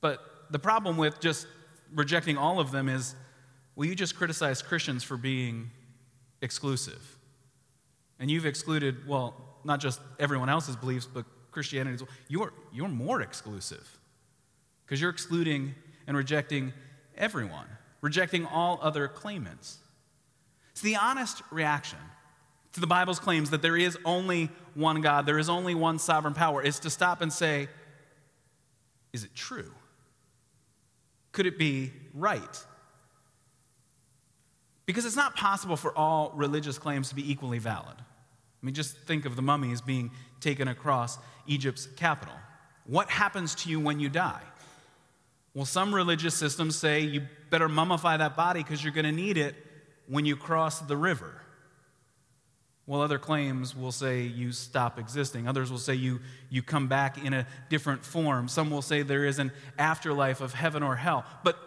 But 0.00 0.20
the 0.50 0.58
problem 0.58 0.96
with 0.96 1.20
just 1.20 1.46
rejecting 1.94 2.36
all 2.36 2.60
of 2.60 2.70
them 2.70 2.88
is 2.88 3.14
well, 3.78 3.86
you 3.86 3.94
just 3.94 4.16
criticize 4.16 4.60
Christians 4.60 5.04
for 5.04 5.16
being 5.16 5.70
exclusive. 6.42 7.16
And 8.18 8.28
you've 8.28 8.44
excluded, 8.44 9.06
well, 9.06 9.60
not 9.62 9.78
just 9.78 10.00
everyone 10.18 10.48
else's 10.48 10.74
beliefs, 10.74 11.06
but 11.06 11.24
Christianity. 11.52 12.04
You're, 12.26 12.52
you're 12.72 12.88
more 12.88 13.22
exclusive 13.22 13.88
because 14.88 15.02
you're 15.02 15.10
excluding 15.10 15.74
and 16.06 16.16
rejecting 16.16 16.72
everyone, 17.18 17.66
rejecting 18.00 18.46
all 18.46 18.78
other 18.80 19.06
claimants. 19.06 19.76
It's 20.70 20.80
the 20.80 20.96
honest 20.96 21.42
reaction 21.50 21.98
to 22.72 22.80
the 22.80 22.86
Bible's 22.86 23.18
claims 23.18 23.50
that 23.50 23.60
there 23.60 23.76
is 23.76 23.98
only 24.06 24.48
one 24.72 25.02
God, 25.02 25.26
there 25.26 25.38
is 25.38 25.50
only 25.50 25.74
one 25.74 25.98
sovereign 25.98 26.32
power, 26.32 26.62
is 26.62 26.78
to 26.80 26.90
stop 26.90 27.20
and 27.20 27.30
say, 27.30 27.68
is 29.12 29.24
it 29.24 29.34
true? 29.34 29.70
Could 31.32 31.44
it 31.44 31.58
be 31.58 31.92
right? 32.14 32.64
Because 34.86 35.04
it's 35.04 35.16
not 35.16 35.36
possible 35.36 35.76
for 35.76 35.96
all 35.96 36.32
religious 36.34 36.78
claims 36.78 37.10
to 37.10 37.14
be 37.14 37.30
equally 37.30 37.58
valid. 37.58 37.96
I 37.98 38.66
mean, 38.66 38.74
just 38.74 38.96
think 38.96 39.26
of 39.26 39.36
the 39.36 39.42
mummies 39.42 39.82
being 39.82 40.12
taken 40.40 40.66
across 40.66 41.18
Egypt's 41.46 41.86
capital. 41.96 42.34
What 42.86 43.10
happens 43.10 43.54
to 43.56 43.68
you 43.68 43.80
when 43.80 44.00
you 44.00 44.08
die? 44.08 44.40
Well, 45.58 45.64
some 45.64 45.92
religious 45.92 46.36
systems 46.36 46.76
say 46.76 47.00
you 47.00 47.22
better 47.50 47.68
mummify 47.68 48.16
that 48.18 48.36
body 48.36 48.62
because 48.62 48.84
you're 48.84 48.92
going 48.92 49.06
to 49.06 49.10
need 49.10 49.36
it 49.36 49.56
when 50.06 50.24
you 50.24 50.36
cross 50.36 50.78
the 50.78 50.96
river. 50.96 51.42
Well, 52.86 53.02
other 53.02 53.18
claims 53.18 53.74
will 53.74 53.90
say 53.90 54.22
you 54.22 54.52
stop 54.52 55.00
existing. 55.00 55.48
Others 55.48 55.72
will 55.72 55.80
say 55.80 55.96
you, 55.96 56.20
you 56.48 56.62
come 56.62 56.86
back 56.86 57.24
in 57.24 57.34
a 57.34 57.44
different 57.70 58.04
form. 58.04 58.46
Some 58.46 58.70
will 58.70 58.82
say 58.82 59.02
there 59.02 59.24
is 59.24 59.40
an 59.40 59.50
afterlife 59.80 60.40
of 60.40 60.54
heaven 60.54 60.84
or 60.84 60.94
hell. 60.94 61.24
But, 61.42 61.58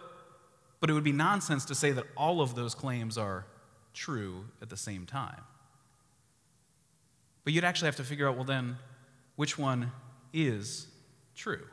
but 0.80 0.88
it 0.88 0.94
would 0.94 1.04
be 1.04 1.12
nonsense 1.12 1.66
to 1.66 1.74
say 1.74 1.92
that 1.92 2.06
all 2.16 2.40
of 2.40 2.54
those 2.54 2.74
claims 2.74 3.18
are 3.18 3.44
true 3.92 4.46
at 4.62 4.70
the 4.70 4.76
same 4.78 5.04
time. 5.04 5.42
But 7.44 7.52
you'd 7.52 7.64
actually 7.64 7.88
have 7.88 7.96
to 7.96 8.04
figure 8.04 8.26
out 8.26 8.36
well, 8.36 8.44
then, 8.44 8.78
which 9.36 9.58
one 9.58 9.92
is 10.32 10.86
true? 11.36 11.66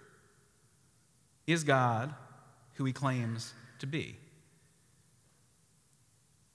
Is 1.49 1.63
God 1.63 2.13
who 2.75 2.85
he 2.85 2.93
claims 2.93 3.55
to 3.79 3.87
be? 3.87 4.17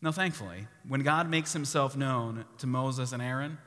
Now, 0.00 0.12
thankfully, 0.12 0.68
when 0.86 1.00
God 1.00 1.28
makes 1.28 1.52
himself 1.52 1.96
known 1.96 2.44
to 2.58 2.68
Moses 2.68 3.10
and 3.10 3.20
Aaron, 3.20 3.58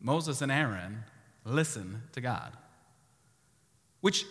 Moses 0.00 0.40
and 0.40 0.50
Aaron 0.50 1.04
listen 1.44 2.04
to 2.12 2.22
God. 2.22 2.56
Which 4.00 4.24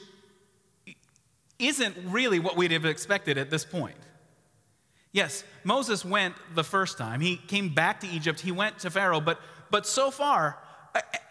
isn't 1.59 1.95
really 2.07 2.39
what 2.39 2.57
we'd 2.57 2.71
have 2.71 2.85
expected 2.85 3.37
at 3.37 3.51
this 3.51 3.63
point. 3.63 3.97
Yes, 5.11 5.43
Moses 5.63 6.03
went 6.03 6.33
the 6.55 6.63
first 6.63 6.97
time. 6.97 7.21
He 7.21 7.37
came 7.37 7.75
back 7.75 7.99
to 7.99 8.07
Egypt. 8.07 8.39
He 8.39 8.51
went 8.51 8.79
to 8.79 8.89
Pharaoh, 8.89 9.21
but, 9.21 9.39
but 9.69 9.85
so 9.85 10.09
far, 10.09 10.57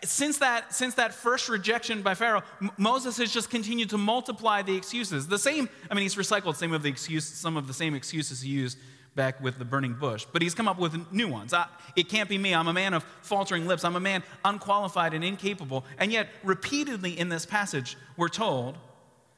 since 0.05 0.39
that, 0.39 0.75
since 0.75 0.95
that 0.95 1.15
first 1.15 1.49
rejection 1.49 2.03
by 2.03 2.15
Pharaoh, 2.15 2.43
M- 2.61 2.71
Moses 2.77 3.17
has 3.19 3.33
just 3.33 3.51
continued 3.51 3.91
to 3.91 3.99
multiply 3.99 4.63
the 4.63 4.77
excuses. 4.77 5.27
The 5.27 5.39
same, 5.39 5.69
I 5.91 5.95
mean, 5.95 6.03
he's 6.03 6.15
recycled 6.15 6.57
some 6.57 6.73
of 6.73 6.83
the 6.83 6.89
excuse, 6.89 7.27
some 7.27 7.57
of 7.57 7.67
the 7.67 7.75
same 7.75 7.95
excuses 7.95 8.41
he 8.41 8.51
used 8.51 8.79
back 9.15 9.41
with 9.41 9.59
the 9.59 9.65
burning 9.65 9.95
bush, 9.95 10.27
but 10.33 10.43
he's 10.43 10.55
come 10.55 10.69
up 10.69 10.79
with 10.79 11.13
new 11.13 11.27
ones. 11.27 11.53
I, 11.53 11.67
it 11.97 12.09
can't 12.09 12.29
be 12.29 12.39
me. 12.39 12.55
I'm 12.55 12.69
a 12.69 12.73
man 12.73 12.95
of 12.95 13.05
faltering 13.23 13.67
lips. 13.67 13.85
I'm 13.85 13.97
a 13.97 14.01
man 14.01 14.23
unqualified 14.45 15.13
and 15.13 15.25
incapable. 15.25 15.85
And 15.99 16.13
yet, 16.13 16.29
repeatedly 16.45 17.19
in 17.19 17.29
this 17.29 17.45
passage, 17.45 17.97
we're 18.17 18.29
told 18.29 18.79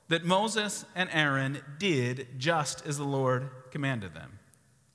that 0.08 0.24
Moses 0.24 0.84
and 0.94 1.08
Aaron 1.12 1.60
did 1.78 2.28
just 2.36 2.86
as 2.86 2.98
the 2.98 3.04
Lord 3.04 3.48
commanded 3.70 4.12
them. 4.12 4.38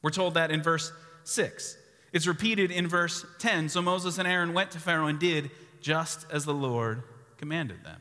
We're 0.01 0.11
told 0.11 0.35
that 0.35 0.51
in 0.51 0.61
verse 0.61 0.91
6. 1.23 1.77
It's 2.15 2.27
repeated 2.27 2.71
in 2.71 2.87
verse 2.87 3.25
10. 3.39 3.67
So 3.67 3.81
Moses 3.81 4.17
and 4.17 4.25
Aaron 4.25 4.53
went 4.53 4.71
to 4.71 4.79
Pharaoh 4.79 5.07
and 5.07 5.19
did 5.19 5.51
just 5.81 6.25
as 6.31 6.45
the 6.45 6.53
Lord 6.53 7.03
commanded 7.35 7.83
them. 7.83 7.99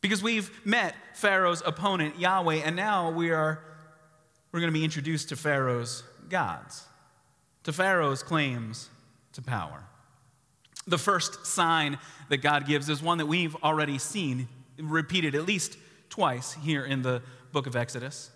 Because 0.00 0.22
we've 0.22 0.50
met 0.64 0.94
Pharaoh's 1.12 1.62
opponent, 1.66 2.18
Yahweh, 2.18 2.62
and 2.64 2.74
now 2.74 3.10
we 3.10 3.32
are 3.32 3.62
we're 4.50 4.60
going 4.60 4.72
to 4.72 4.78
be 4.78 4.82
introduced 4.82 5.28
to 5.28 5.36
Pharaoh's 5.36 6.02
gods, 6.30 6.86
to 7.64 7.72
Pharaoh's 7.72 8.22
claims 8.22 8.88
to 9.34 9.42
power. 9.42 9.84
The 10.86 10.96
first 10.96 11.44
sign 11.44 11.98
that 12.30 12.38
God 12.38 12.66
gives 12.66 12.88
is 12.88 13.02
one 13.02 13.18
that 13.18 13.26
we've 13.26 13.56
already 13.56 13.98
seen 13.98 14.48
repeated 14.78 15.34
at 15.34 15.44
least 15.44 15.76
twice 16.08 16.54
here 16.54 16.86
in 16.86 17.02
the 17.02 17.20
book 17.52 17.66
of 17.66 17.76
Exodus 17.76 18.30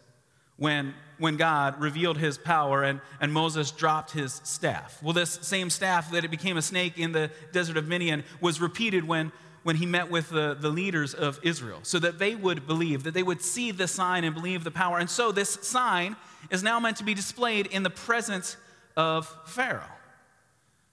when, 0.62 0.95
when 1.19 1.37
God 1.37 1.81
revealed 1.81 2.19
his 2.19 2.38
power 2.38 2.85
and, 2.85 3.00
and 3.21 3.33
Moses 3.33 3.73
dropped 3.73 4.12
his 4.12 4.40
staff. 4.45 5.02
Well, 5.02 5.12
this 5.12 5.40
same 5.42 5.71
staff 5.71 6.12
that 6.12 6.25
it 6.25 6.31
became 6.31 6.57
a 6.57 6.62
snake 6.62 6.99
in 6.99 7.11
the 7.11 7.33
desert 7.50 7.76
of 7.76 7.88
Midian 7.88 8.23
was 8.40 8.61
repeated 8.61 9.02
when, 9.02 9.33
when 9.64 9.75
he 9.75 9.87
met 9.87 10.09
with 10.09 10.31
the, 10.31 10.54
the 10.54 10.69
leaders 10.69 11.14
of 11.14 11.40
Israel 11.42 11.81
so 11.83 11.99
that 11.99 12.21
they 12.21 12.37
would 12.37 12.64
believe, 12.69 13.02
that 13.02 13.12
they 13.12 13.25
would 13.25 13.42
see 13.42 13.73
the 13.73 13.88
sign 13.88 14.23
and 14.23 14.37
believe 14.37 14.62
the 14.62 14.71
power. 14.71 14.99
And 14.99 15.11
so 15.11 15.33
this 15.33 15.50
sign 15.62 16.14
is 16.49 16.62
now 16.62 16.78
meant 16.78 16.99
to 16.99 17.04
be 17.04 17.14
displayed 17.14 17.66
in 17.66 17.83
the 17.83 17.90
presence 17.90 18.57
of 18.97 19.26
Pharaoh. 19.47 19.83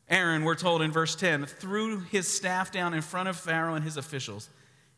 Aaron, 0.10 0.46
we're 0.46 0.56
told 0.56 0.82
in 0.82 0.92
verse 0.92 1.16
10, 1.16 1.46
threw 1.46 2.00
his 2.00 2.28
staff 2.28 2.72
down 2.72 2.96
in 2.96 3.04
front 3.04 3.30
of 3.30 3.38
Pharaoh 3.38 3.76
and 3.76 3.84
his 3.84 3.98
officials 3.98 4.50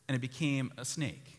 and 0.08 0.16
it 0.16 0.22
became 0.22 0.72
a 0.78 0.86
snake. 0.86 1.31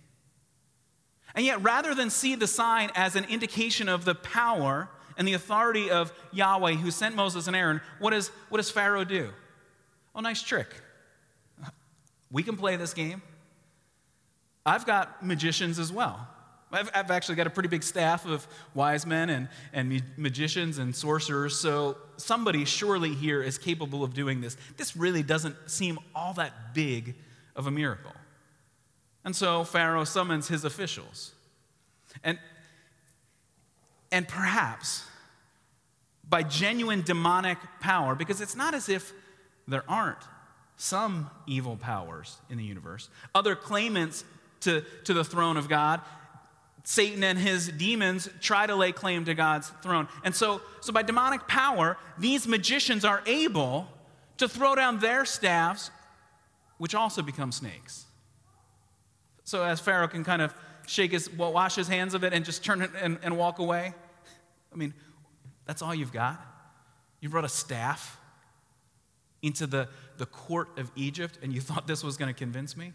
And 1.35 1.45
yet, 1.45 1.62
rather 1.62 1.95
than 1.95 2.11
see 2.11 2.35
the 2.35 2.47
sign 2.47 2.91
as 2.95 3.17
an 3.17 3.25
indication 3.25 3.89
of 3.89 4.05
the 4.05 4.15
power 4.15 4.89
and 5.17 5.27
the 5.27 5.33
authority 5.33 5.91
of 5.91 6.12
Yahweh 6.33 6.75
who 6.75 6.91
sent 6.91 7.17
Moses 7.17 7.47
and 7.47 7.57
Aaron, 7.57 7.81
what, 7.99 8.12
is, 8.12 8.29
what 8.49 8.59
does 8.59 8.71
Pharaoh 8.71 9.05
do? 9.05 9.31
Oh, 10.15 10.21
nice 10.21 10.43
trick. 10.43 10.69
We 12.31 12.43
can 12.43 12.57
play 12.57 12.77
this 12.77 12.95
game. 12.95 13.23
I've 14.65 14.87
got 14.87 15.25
magicians 15.25 15.79
as 15.79 15.93
well. 15.93 16.29
I've, 16.71 16.91
I've 16.95 17.11
actually 17.11 17.35
got 17.35 17.47
a 17.47 17.51
pretty 17.51 17.69
big 17.69 17.83
staff 17.83 18.25
of 18.25 18.47
wise 18.73 19.05
men 19.05 19.29
and, 19.29 19.49
and 19.73 20.03
magicians 20.17 20.79
and 20.79 20.97
sorcerers, 20.97 21.59
so 21.59 21.99
somebody 22.17 22.65
surely 22.65 23.15
here 23.15 23.43
is 23.43 23.59
capable 23.59 24.03
of 24.03 24.15
doing 24.15 24.41
this. 24.41 24.57
This 24.79 24.97
really 24.97 25.23
doesn't 25.23 25.57
seem 25.67 25.99
all 26.15 26.33
that 26.35 26.73
big 26.73 27.15
of 27.55 27.67
a 27.67 27.71
miracle. 27.71 28.12
And 29.25 29.35
so 29.37 29.64
Pharaoh 29.64 30.05
summons 30.05 30.49
his 30.49 30.64
officials. 30.64 31.33
And, 32.25 32.38
and 34.11 34.26
perhaps 34.26 35.07
by 36.29 36.43
genuine 36.43 37.02
demonic 37.02 37.59
power, 37.81 38.14
because 38.14 38.41
it's 38.41 38.57
not 38.57 38.75
as 38.75 38.88
if 38.88 39.12
there 39.69 39.85
aren't 39.88 40.19
some 40.76 41.31
evil 41.47 41.76
powers 41.76 42.38
in 42.50 42.59
the 42.59 42.64
universe, 42.64 43.09
other 43.35 43.55
claimants 43.55 44.25
to, 44.61 44.83
to 45.05 45.14
the 45.14 45.25
throne 45.25 45.57
of 45.57 45.69
God. 45.69 46.00
Satan 46.85 47.23
and 47.23 47.39
his 47.39 47.69
demons 47.69 48.28
try 48.41 48.67
to 48.67 48.75
lay 48.75 48.91
claim 48.91 49.25
to 49.26 49.35
God's 49.35 49.69
throne. 49.82 50.08
And 50.25 50.35
so, 50.35 50.61
so 50.80 50.93
by 50.93 51.02
demonic 51.02 51.47
power, 51.47 51.97
these 52.19 52.49
magicians 52.49 53.04
are 53.04 53.23
able 53.26 53.87
to 54.39 54.49
throw 54.49 54.75
down 54.75 54.99
their 54.99 55.25
staffs, 55.25 55.91
which 56.78 56.95
also 56.95 57.23
become 57.23 57.52
snakes. 57.52 58.06
So 59.45 59.63
as 59.63 59.81
Pharaoh 59.81 60.09
can 60.09 60.25
kind 60.25 60.43
of 60.43 60.55
shake 60.87 61.13
his, 61.13 61.31
wash 61.31 61.75
his 61.75 61.89
hands 61.89 62.15
of 62.15 62.25
it 62.25 62.33
and 62.33 62.45
just 62.45 62.65
turn 62.65 62.83
it 62.83 62.91
and, 63.00 63.19
and 63.23 63.37
walk 63.37 63.59
away. 63.59 63.95
I 64.73 64.76
mean, 64.76 64.95
that's 65.67 65.83
all 65.83 65.95
you've 65.95 66.13
got. 66.13 66.41
You 67.21 67.28
brought 67.28 67.45
a 67.45 67.49
staff 67.49 68.19
into 69.43 69.67
the, 69.67 69.89
the 70.19 70.26
court 70.26 70.78
of 70.78 70.91
Egypt 70.97 71.39
and 71.43 71.52
you 71.52 71.61
thought 71.61 71.87
this 71.87 72.02
was 72.02 72.17
going 72.17 72.33
to 72.33 72.39
convince 72.39 72.76
me? 72.76 72.93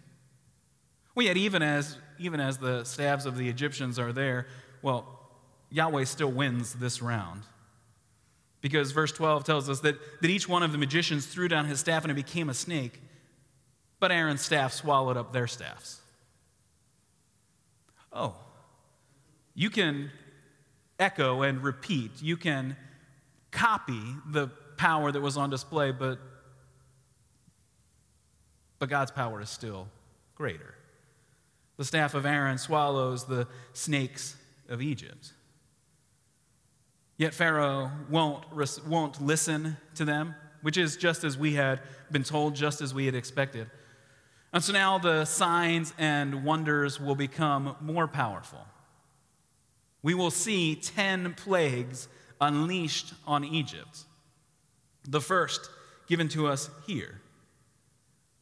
Well, 1.16 1.26
yet 1.26 1.38
even 1.38 1.62
as, 1.62 1.98
even 2.20 2.40
as 2.40 2.58
the 2.58 2.84
staves 2.84 3.26
of 3.26 3.38
the 3.38 3.50
Egyptians 3.50 3.98
are 4.00 4.14
there, 4.14 4.48
well, 4.82 5.30
Yahweh 5.70 6.04
still 6.06 6.32
wins 6.32 6.74
this 6.74 7.02
round. 7.02 7.44
Because 8.62 8.92
verse 8.92 9.12
12 9.12 9.44
tells 9.44 9.70
us 9.70 9.80
that, 9.82 9.98
that 10.22 10.30
each 10.30 10.48
one 10.48 10.64
of 10.64 10.72
the 10.72 10.78
magicians 10.78 11.26
threw 11.26 11.48
down 11.48 11.66
his 11.66 11.80
staff 11.80 12.04
and 12.04 12.12
it 12.12 12.16
became 12.16 12.50
a 12.50 12.54
snake, 12.54 13.02
but 14.00 14.12
Aaron's 14.12 14.42
staff 14.42 14.74
swallowed 14.74 15.18
up 15.18 15.34
their 15.34 15.48
staffs. 15.48 16.02
Oh, 18.18 18.36
you 19.54 19.70
can 19.70 20.10
echo 20.98 21.44
and 21.44 21.64
repeat, 21.64 22.12
you 22.20 22.36
can 22.36 22.76
copy 23.52 24.02
the 24.32 24.48
power 24.78 25.12
that 25.12 25.22
was 25.22 25.38
on 25.38 25.52
display, 25.52 25.92
but, 25.92 26.18
but 28.80 28.90
God's 28.90 29.12
power 29.12 29.40
is 29.40 29.52
still 29.52 29.88
greater. 30.34 30.74
The 31.78 31.86
staff 31.86 32.16
of 32.16 32.26
Aaron 32.26 32.58
swallows 32.58 33.26
the 33.26 33.48
snakes 33.74 34.36
of 34.68 34.82
Egypt. 34.82 35.34
Yet 37.18 37.36
Pharaoh 37.36 37.92
won't, 38.10 38.46
won't 38.88 39.22
listen 39.22 39.78
to 39.96 40.06
them, 40.06 40.34
which 40.64 40.78
is 40.78 40.98
just 40.98 41.24
as 41.24 41.38
we 41.38 41.54
had 41.54 41.82
been 42.12 42.24
told, 42.24 42.56
just 42.56 42.82
as 42.82 42.96
we 42.96 43.06
had 43.06 43.14
expected. 43.14 43.70
And 44.58 44.64
so 44.64 44.74
now 44.74 44.98
the 44.98 45.26
signs 45.26 45.94
and 46.00 46.44
wonders 46.44 47.00
will 47.00 47.14
become 47.14 47.76
more 47.80 48.08
powerful. 48.08 48.66
We 50.02 50.16
will 50.16 50.32
see 50.32 50.74
10 50.74 51.36
plagues 51.36 52.08
unleashed 52.42 53.14
on 53.28 53.46
Egypt. 53.46 54.06
The 55.08 55.22
first 55.22 55.70
given 56.08 56.28
to 56.30 56.48
us 56.48 56.72
here, 56.88 57.22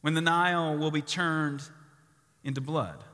when 0.00 0.14
the 0.14 0.22
Nile 0.22 0.78
will 0.78 0.90
be 0.90 1.02
turned 1.02 1.60
into 2.44 2.62
blood. 2.62 3.04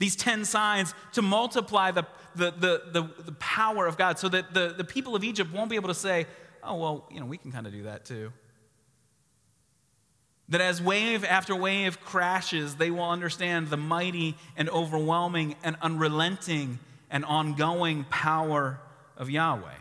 These 0.00 0.16
10 0.16 0.44
signs 0.44 0.94
to 1.12 1.22
multiply 1.22 1.92
the, 1.92 2.04
the, 2.34 2.50
the, 2.50 2.82
the, 2.90 3.22
the 3.26 3.32
power 3.38 3.86
of 3.86 3.96
God 3.96 4.18
so 4.18 4.28
that 4.28 4.52
the, 4.52 4.74
the 4.76 4.82
people 4.82 5.14
of 5.14 5.22
Egypt 5.22 5.52
won't 5.52 5.70
be 5.70 5.76
able 5.76 5.86
to 5.86 5.94
say, 5.94 6.26
oh, 6.64 6.74
well, 6.74 7.08
you 7.12 7.20
know, 7.20 7.26
we 7.26 7.38
can 7.38 7.52
kind 7.52 7.64
of 7.64 7.72
do 7.72 7.84
that 7.84 8.04
too. 8.04 8.32
That 10.52 10.60
as 10.60 10.82
wave 10.82 11.24
after 11.24 11.56
wave 11.56 11.98
crashes, 12.02 12.76
they 12.76 12.90
will 12.90 13.08
understand 13.08 13.68
the 13.68 13.78
mighty 13.78 14.36
and 14.54 14.68
overwhelming 14.68 15.56
and 15.64 15.76
unrelenting 15.80 16.78
and 17.10 17.24
ongoing 17.24 18.04
power 18.10 18.78
of 19.16 19.30
Yahweh. 19.30 19.72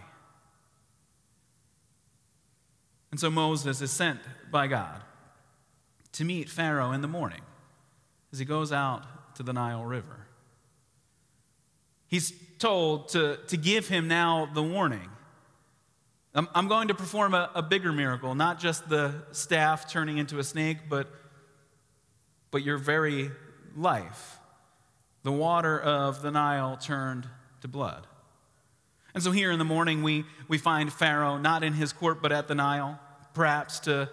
And 3.12 3.19
so 3.19 3.29
Moses 3.29 3.81
is 3.81 3.91
sent 3.91 4.21
by 4.49 4.67
God 4.67 5.01
to 6.13 6.23
meet 6.23 6.49
Pharaoh 6.49 6.93
in 6.93 7.01
the 7.01 7.07
morning 7.10 7.41
as 8.31 8.39
he 8.39 8.45
goes 8.45 8.71
out 8.71 9.36
to 9.36 9.43
the 9.43 9.51
Nile 9.51 9.84
River. 9.84 10.25
He's 12.07 12.31
told 12.60 13.10
to, 13.10 13.39
to 13.47 13.57
give 13.57 13.89
him 13.89 14.07
now 14.07 14.49
the 14.53 14.63
warning 14.63 15.10
I'm, 16.34 16.67
going 16.67 16.88
to 16.88 16.94
perform 16.94 17.34
a, 17.34 17.50
a 17.56 17.62
bigger 17.62 17.91
miracle, 17.91 18.36
not 18.36 18.58
just 18.58 18.88
the 18.88 19.13
staff 19.32 19.91
turning 19.91 20.17
into 20.17 20.39
a 20.39 20.44
snake, 20.44 20.78
but, 20.89 21.08
but 22.52 22.63
your 22.63 22.78
very 22.78 23.32
life. 23.76 24.38
The 25.24 25.32
water 25.32 25.80
of 25.80 26.22
the 26.22 26.32
Nile 26.32 26.78
turned 26.78 27.28
to 27.62 27.67
blood. 27.67 28.08
And 29.13 29.22
so 29.22 29.32
here 29.32 29.52
in 29.52 29.60
the 29.60 29.65
morning, 29.65 30.04
we, 30.04 30.24
we 30.48 30.58
find 30.58 30.91
Pharaoh 30.91 31.38
not 31.38 31.63
in 31.65 31.74
his 31.74 31.91
court, 31.91 32.22
but 32.22 32.32
at 32.32 32.48
the 32.48 32.56
Nile, 32.56 32.98
perhaps 33.34 33.82
to, 33.82 34.10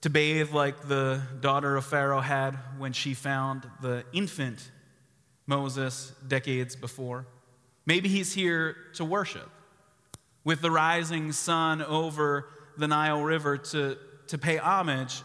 to 0.00 0.10
bathe 0.10 0.50
like 0.52 0.88
the 0.88 1.22
daughter 1.40 1.76
of 1.76 1.84
Pharaoh 1.86 2.20
had 2.20 2.58
when 2.78 2.92
she 2.92 3.14
found 3.14 3.70
the 3.80 4.04
infant 4.12 4.72
Moses 5.46 6.12
decades 6.26 6.74
before. 6.74 7.26
Maybe 7.86 8.08
he's 8.08 8.34
here 8.34 8.76
to 8.94 9.04
worship 9.04 9.48
with 10.48 10.62
the 10.62 10.70
rising 10.70 11.30
sun 11.30 11.82
over 11.82 12.48
the 12.78 12.88
Nile 12.88 13.22
River 13.22 13.58
to, 13.58 13.98
to 14.28 14.38
pay 14.38 14.56
homage 14.56 15.22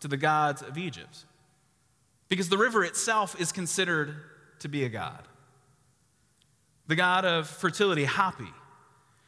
to 0.00 0.08
the 0.08 0.16
gods 0.16 0.62
of 0.62 0.76
Egypt. 0.76 1.26
Because 2.28 2.48
the 2.48 2.58
river 2.58 2.82
itself 2.82 3.40
is 3.40 3.52
considered 3.52 4.16
to 4.58 4.68
be 4.68 4.82
a 4.82 4.88
God. 4.88 5.28
The 6.88 6.96
God 6.96 7.24
of 7.24 7.46
fertility, 7.46 8.04
Hapi, 8.04 8.52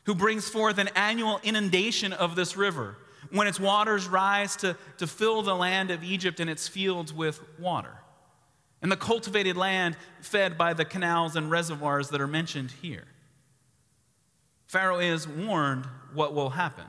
who 0.02 0.16
brings 0.16 0.48
forth 0.48 0.78
an 0.78 0.88
annual 0.96 1.38
inundation 1.44 2.12
of 2.12 2.34
this 2.34 2.56
river 2.56 2.96
when 3.30 3.46
its 3.46 3.60
waters 3.60 4.08
rise 4.08 4.56
to, 4.56 4.76
to 4.98 5.06
fill 5.06 5.42
the 5.42 5.54
land 5.54 5.92
of 5.92 6.02
Egypt 6.02 6.40
and 6.40 6.50
its 6.50 6.66
fields 6.66 7.14
with 7.14 7.40
water. 7.60 7.94
And 8.82 8.90
the 8.90 8.96
cultivated 8.96 9.56
land 9.56 9.96
fed 10.20 10.58
by 10.58 10.74
the 10.74 10.84
canals 10.84 11.36
and 11.36 11.52
reservoirs 11.52 12.08
that 12.08 12.20
are 12.20 12.26
mentioned 12.26 12.72
here. 12.82 13.04
Pharaoh 14.66 14.98
is 14.98 15.28
warned 15.28 15.86
what 16.12 16.34
will 16.34 16.50
happen. 16.50 16.86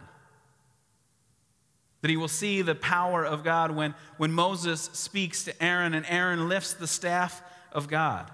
That 2.01 2.09
he 2.09 2.17
will 2.17 2.27
see 2.27 2.61
the 2.61 2.75
power 2.75 3.25
of 3.25 3.43
God 3.43 3.71
when, 3.71 3.95
when 4.17 4.31
Moses 4.31 4.89
speaks 4.93 5.43
to 5.45 5.63
Aaron 5.63 5.93
and 5.93 6.05
Aaron 6.07 6.47
lifts 6.47 6.73
the 6.73 6.87
staff 6.87 7.41
of 7.71 7.87
God. 7.87 8.31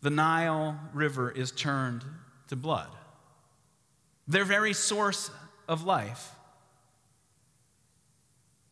The 0.00 0.10
Nile 0.10 0.78
River 0.94 1.30
is 1.30 1.50
turned 1.50 2.04
to 2.48 2.56
blood. 2.56 2.88
Their 4.26 4.44
very 4.44 4.72
source 4.72 5.30
of 5.66 5.84
life, 5.84 6.32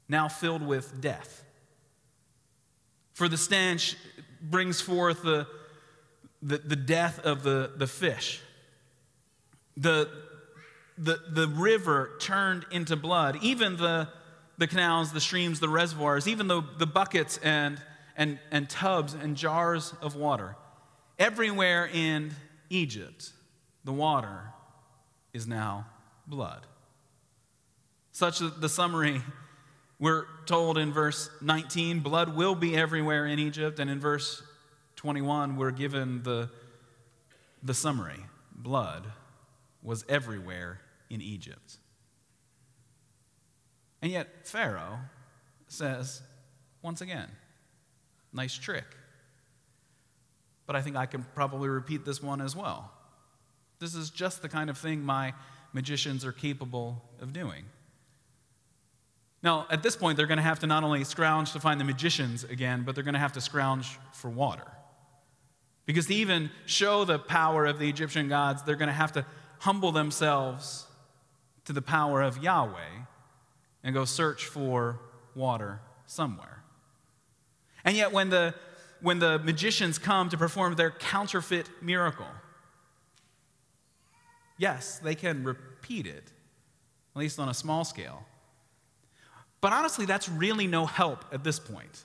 now 0.09 0.29
filled 0.29 0.63
with 0.63 1.01
death. 1.01 1.45
For 3.13 3.29
the 3.29 3.37
stench 3.37 3.97
brings 4.41 4.81
forth 4.81 5.23
the, 5.23 5.47
the, 6.43 6.59
the 6.59 6.77
death 6.77 7.19
of 7.21 7.43
the, 7.43 7.73
the 7.77 7.87
fish. 7.87 8.41
The, 9.77 10.09
the, 10.99 11.21
the 11.31 11.49
river 11.49 12.13
turned 12.21 12.67
into 12.71 12.97
blood. 12.97 13.39
Even 13.43 13.77
the, 13.77 14.09
the 14.59 14.67
canals, 14.67 15.13
the 15.13 15.21
streams, 15.21 15.61
the 15.61 15.69
reservoirs, 15.69 16.27
even 16.27 16.49
the, 16.49 16.63
the 16.79 16.87
buckets 16.87 17.39
and, 17.39 17.81
and, 18.17 18.39
and 18.51 18.69
tubs 18.69 19.15
and 19.15 19.37
jars 19.37 19.95
of 20.01 20.17
water. 20.17 20.57
Everywhere 21.19 21.89
in 21.93 22.35
Egypt, 22.71 23.33
the 23.85 23.93
water 23.93 24.53
is 25.33 25.47
now 25.47 25.87
blood. 26.27 26.67
Such 28.13 28.39
the 28.39 28.69
summary 28.69 29.21
we're 29.99 30.27
told 30.45 30.77
in 30.77 30.93
verse 30.93 31.31
19 31.41 32.01
blood 32.01 32.37
will 32.37 32.55
be 32.55 32.77
everywhere 32.77 33.27
in 33.27 33.39
Egypt, 33.39 33.79
and 33.79 33.89
in 33.89 33.99
verse 33.99 34.43
21, 34.97 35.57
we're 35.57 35.71
given 35.71 36.23
the, 36.23 36.51
the 37.63 37.75
summary 37.75 38.25
blood 38.55 39.07
was 39.87 40.05
everywhere 40.09 40.81
in 41.09 41.23
Egypt. 41.23 41.79
And 44.03 44.13
yet, 44.13 44.29
Pharaoh 44.47 44.99
says, 45.69 46.21
once 46.83 47.01
again, 47.01 47.29
nice 48.33 48.55
trick. 48.55 48.85
But 50.67 50.77
I 50.77 50.83
think 50.83 50.97
I 50.97 51.07
can 51.07 51.25
probably 51.35 51.69
repeat 51.69 52.05
this 52.05 52.23
one 52.23 52.41
as 52.41 52.55
well. 52.55 52.91
This 53.79 53.95
is 53.95 54.11
just 54.11 54.43
the 54.43 54.49
kind 54.49 54.69
of 54.69 54.77
thing 54.77 55.03
my 55.03 55.33
magicians 55.73 56.25
are 56.25 56.33
capable 56.33 57.03
of 57.21 57.33
doing. 57.33 57.65
Now, 59.43 59.67
at 59.71 59.83
this 59.83 59.95
point, 59.95 60.17
they're 60.17 60.27
going 60.27 60.39
to 60.39 60.43
have 60.43 60.59
to 60.61 60.67
not 60.67 60.83
only 60.83 61.05
scrounge 61.05 61.53
to 61.53 61.61
find 61.61 61.81
the 61.81 61.85
magicians 61.85 62.43
again, 62.43 62.83
but 62.85 62.95
they're 62.95 63.05
going 63.05 63.15
to 63.15 63.21
have 63.21 63.35
to 63.35 63.41
scrounge 63.41 63.99
for 64.13 64.29
water. 64.29 64.67
Because 65.85 66.07
to 66.07 66.15
even 66.15 66.51
show 66.65 67.05
the 67.05 67.19
power 67.19 67.65
of 67.65 67.79
the 67.79 67.89
Egyptian 67.89 68.29
gods, 68.29 68.65
they're 68.65 68.75
going 68.75 68.89
to 68.89 68.93
have 68.93 69.13
to 69.13 69.25
humble 69.59 69.93
themselves 69.93 70.87
to 71.65 71.73
the 71.73 71.83
power 71.83 72.23
of 72.23 72.43
Yahweh 72.43 73.05
and 73.83 73.95
go 73.95 74.05
search 74.05 74.47
for 74.47 75.01
water 75.35 75.81
somewhere. 76.07 76.63
And 77.85 77.97
yet, 77.97 78.13
when 78.13 78.31
the, 78.31 78.55
when 79.01 79.19
the 79.19 79.39
magicians 79.39 79.99
come 79.99 80.29
to 80.31 80.37
perform 80.37 80.75
their 80.75 80.91
counterfeit 80.91 81.69
miracle, 81.81 82.27
yes, 84.59 84.99
they 84.99 85.15
can 85.15 85.45
repeat 85.45 86.07
it, 86.07 86.33
at 87.15 87.19
least 87.21 87.39
on 87.39 87.49
a 87.49 87.55
small 87.55 87.85
scale. 87.85 88.25
But 89.61 89.73
honestly, 89.73 90.07
that's 90.07 90.29
really 90.29 90.67
no 90.67 90.87
help 90.87 91.25
at 91.33 91.45
this 91.45 91.59
point. 91.59 92.05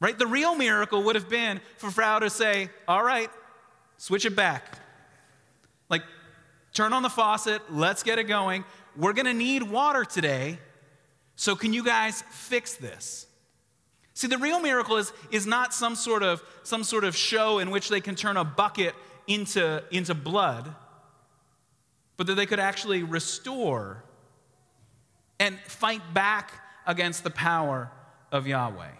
Right? 0.00 0.18
The 0.18 0.26
real 0.26 0.54
miracle 0.54 1.02
would 1.04 1.14
have 1.14 1.28
been 1.28 1.60
for 1.76 1.90
Pharaoh 1.90 2.20
to 2.20 2.30
say, 2.30 2.70
All 2.88 3.04
right, 3.04 3.30
switch 3.98 4.24
it 4.24 4.34
back. 4.34 4.78
Like, 5.90 6.02
turn 6.72 6.94
on 6.94 7.02
the 7.02 7.10
faucet, 7.10 7.60
let's 7.70 8.02
get 8.02 8.18
it 8.18 8.24
going. 8.24 8.64
We're 8.96 9.12
to 9.12 9.34
need 9.34 9.64
water 9.64 10.04
today, 10.04 10.58
so 11.36 11.54
can 11.54 11.72
you 11.72 11.84
guys 11.84 12.22
fix 12.30 12.74
this? 12.74 13.26
See, 14.14 14.26
the 14.26 14.38
real 14.38 14.60
miracle 14.60 14.96
is, 14.96 15.12
is 15.30 15.46
not 15.46 15.74
some 15.74 15.94
sort, 15.94 16.22
of, 16.22 16.42
some 16.62 16.84
sort 16.84 17.04
of 17.04 17.16
show 17.16 17.58
in 17.58 17.70
which 17.70 17.88
they 17.88 18.00
can 18.00 18.14
turn 18.14 18.36
a 18.36 18.44
bucket 18.44 18.94
into, 19.26 19.82
into 19.90 20.14
blood, 20.14 20.74
but 22.16 22.26
that 22.26 22.34
they 22.34 22.46
could 22.46 22.60
actually 22.60 23.02
restore 23.02 24.04
and 25.38 25.58
fight 25.60 26.02
back 26.12 26.52
against 26.86 27.24
the 27.24 27.30
power 27.30 27.90
of 28.30 28.46
Yahweh. 28.46 28.90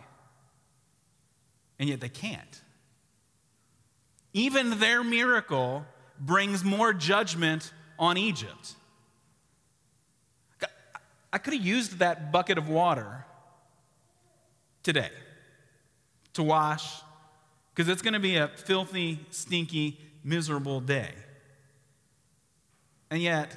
And 1.79 1.89
yet 1.89 2.01
they 2.01 2.09
can't. 2.09 2.63
Even 4.33 4.79
their 4.79 5.05
miracle 5.05 5.85
brings 6.21 6.63
more 6.63 6.93
judgment 6.93 7.73
on 7.99 8.17
Egypt. 8.17 8.75
I 11.33 11.39
could 11.39 11.55
have 11.55 11.65
used 11.65 11.99
that 11.99 12.31
bucket 12.33 12.59
of 12.59 12.69
water 12.69 13.25
today 14.83 15.11
to 16.33 16.43
wash, 16.43 17.01
because 17.75 17.89
it's 17.89 18.03
going 18.03 18.15
to 18.15 18.21
be 18.21 18.37
a 18.37 18.49
filthy, 18.49 19.21
stinky, 19.31 19.99
miserable 20.23 20.81
day. 20.81 21.11
And 23.11 23.21
yet, 23.23 23.57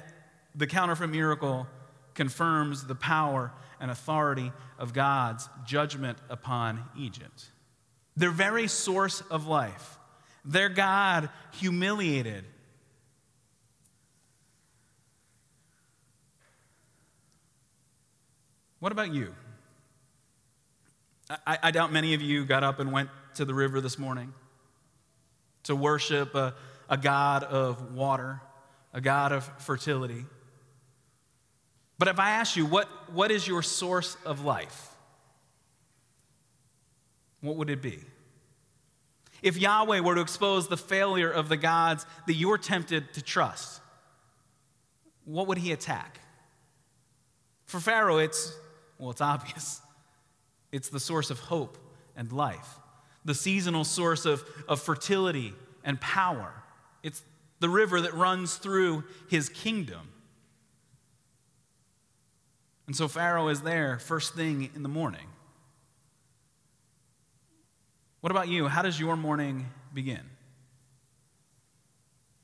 the 0.54 0.66
counterfeit 0.66 1.10
miracle 1.10 1.66
confirms 2.14 2.84
the 2.84 2.94
power 2.94 3.52
and 3.80 3.90
authority 3.90 4.52
of 4.78 4.92
God's 4.92 5.48
judgment 5.66 6.18
upon 6.30 6.82
Egypt. 6.96 7.50
Their 8.16 8.30
very 8.30 8.68
source 8.68 9.20
of 9.30 9.46
life, 9.46 9.98
their 10.44 10.68
God 10.68 11.28
humiliated. 11.52 12.44
What 18.84 18.92
about 18.92 19.14
you? 19.14 19.34
I, 21.46 21.56
I, 21.62 21.70
doubt 21.70 21.90
many 21.90 22.12
of 22.12 22.20
you 22.20 22.44
got 22.44 22.62
up 22.62 22.80
and 22.80 22.92
went 22.92 23.08
to 23.36 23.46
the 23.46 23.54
river 23.54 23.80
this 23.80 23.98
morning 23.98 24.34
to 25.62 25.74
worship 25.74 26.34
a, 26.34 26.54
a 26.90 26.98
God 26.98 27.44
of 27.44 27.94
water, 27.94 28.42
a 28.92 29.00
God 29.00 29.32
of 29.32 29.46
fertility. 29.62 30.26
But 31.98 32.08
if 32.08 32.18
I 32.18 32.32
ask 32.32 32.58
you, 32.58 32.66
what, 32.66 32.86
what 33.10 33.30
is 33.30 33.48
your 33.48 33.62
source 33.62 34.18
of 34.26 34.44
life? 34.44 34.90
What 37.40 37.56
would 37.56 37.70
it 37.70 37.80
be? 37.80 38.00
If 39.40 39.56
Yahweh 39.56 40.00
were 40.00 40.16
to 40.16 40.20
expose 40.20 40.68
the 40.68 40.76
failure 40.76 41.30
of 41.30 41.48
the 41.48 41.56
gods 41.56 42.04
that 42.26 42.34
you're 42.34 42.58
tempted 42.58 43.14
to 43.14 43.22
trust, 43.22 43.80
what 45.24 45.46
would 45.46 45.56
he 45.56 45.72
attack? 45.72 46.20
For 47.64 47.80
Pharaoh, 47.80 48.18
it's, 48.18 48.54
well, 48.98 49.10
it's 49.10 49.20
obvious. 49.20 49.80
It's 50.72 50.88
the 50.88 51.00
source 51.00 51.30
of 51.30 51.38
hope 51.38 51.78
and 52.16 52.32
life, 52.32 52.78
the 53.24 53.34
seasonal 53.34 53.84
source 53.84 54.24
of, 54.24 54.44
of 54.68 54.80
fertility 54.80 55.54
and 55.84 56.00
power. 56.00 56.52
It's 57.02 57.22
the 57.60 57.68
river 57.68 58.00
that 58.00 58.14
runs 58.14 58.56
through 58.56 59.04
his 59.28 59.48
kingdom. 59.48 60.08
And 62.86 62.94
so 62.94 63.08
Pharaoh 63.08 63.48
is 63.48 63.62
there 63.62 63.98
first 63.98 64.34
thing 64.34 64.70
in 64.74 64.82
the 64.82 64.88
morning. 64.88 65.26
What 68.20 68.30
about 68.30 68.48
you? 68.48 68.68
How 68.68 68.82
does 68.82 68.98
your 68.98 69.16
morning 69.16 69.66
begin? 69.92 70.22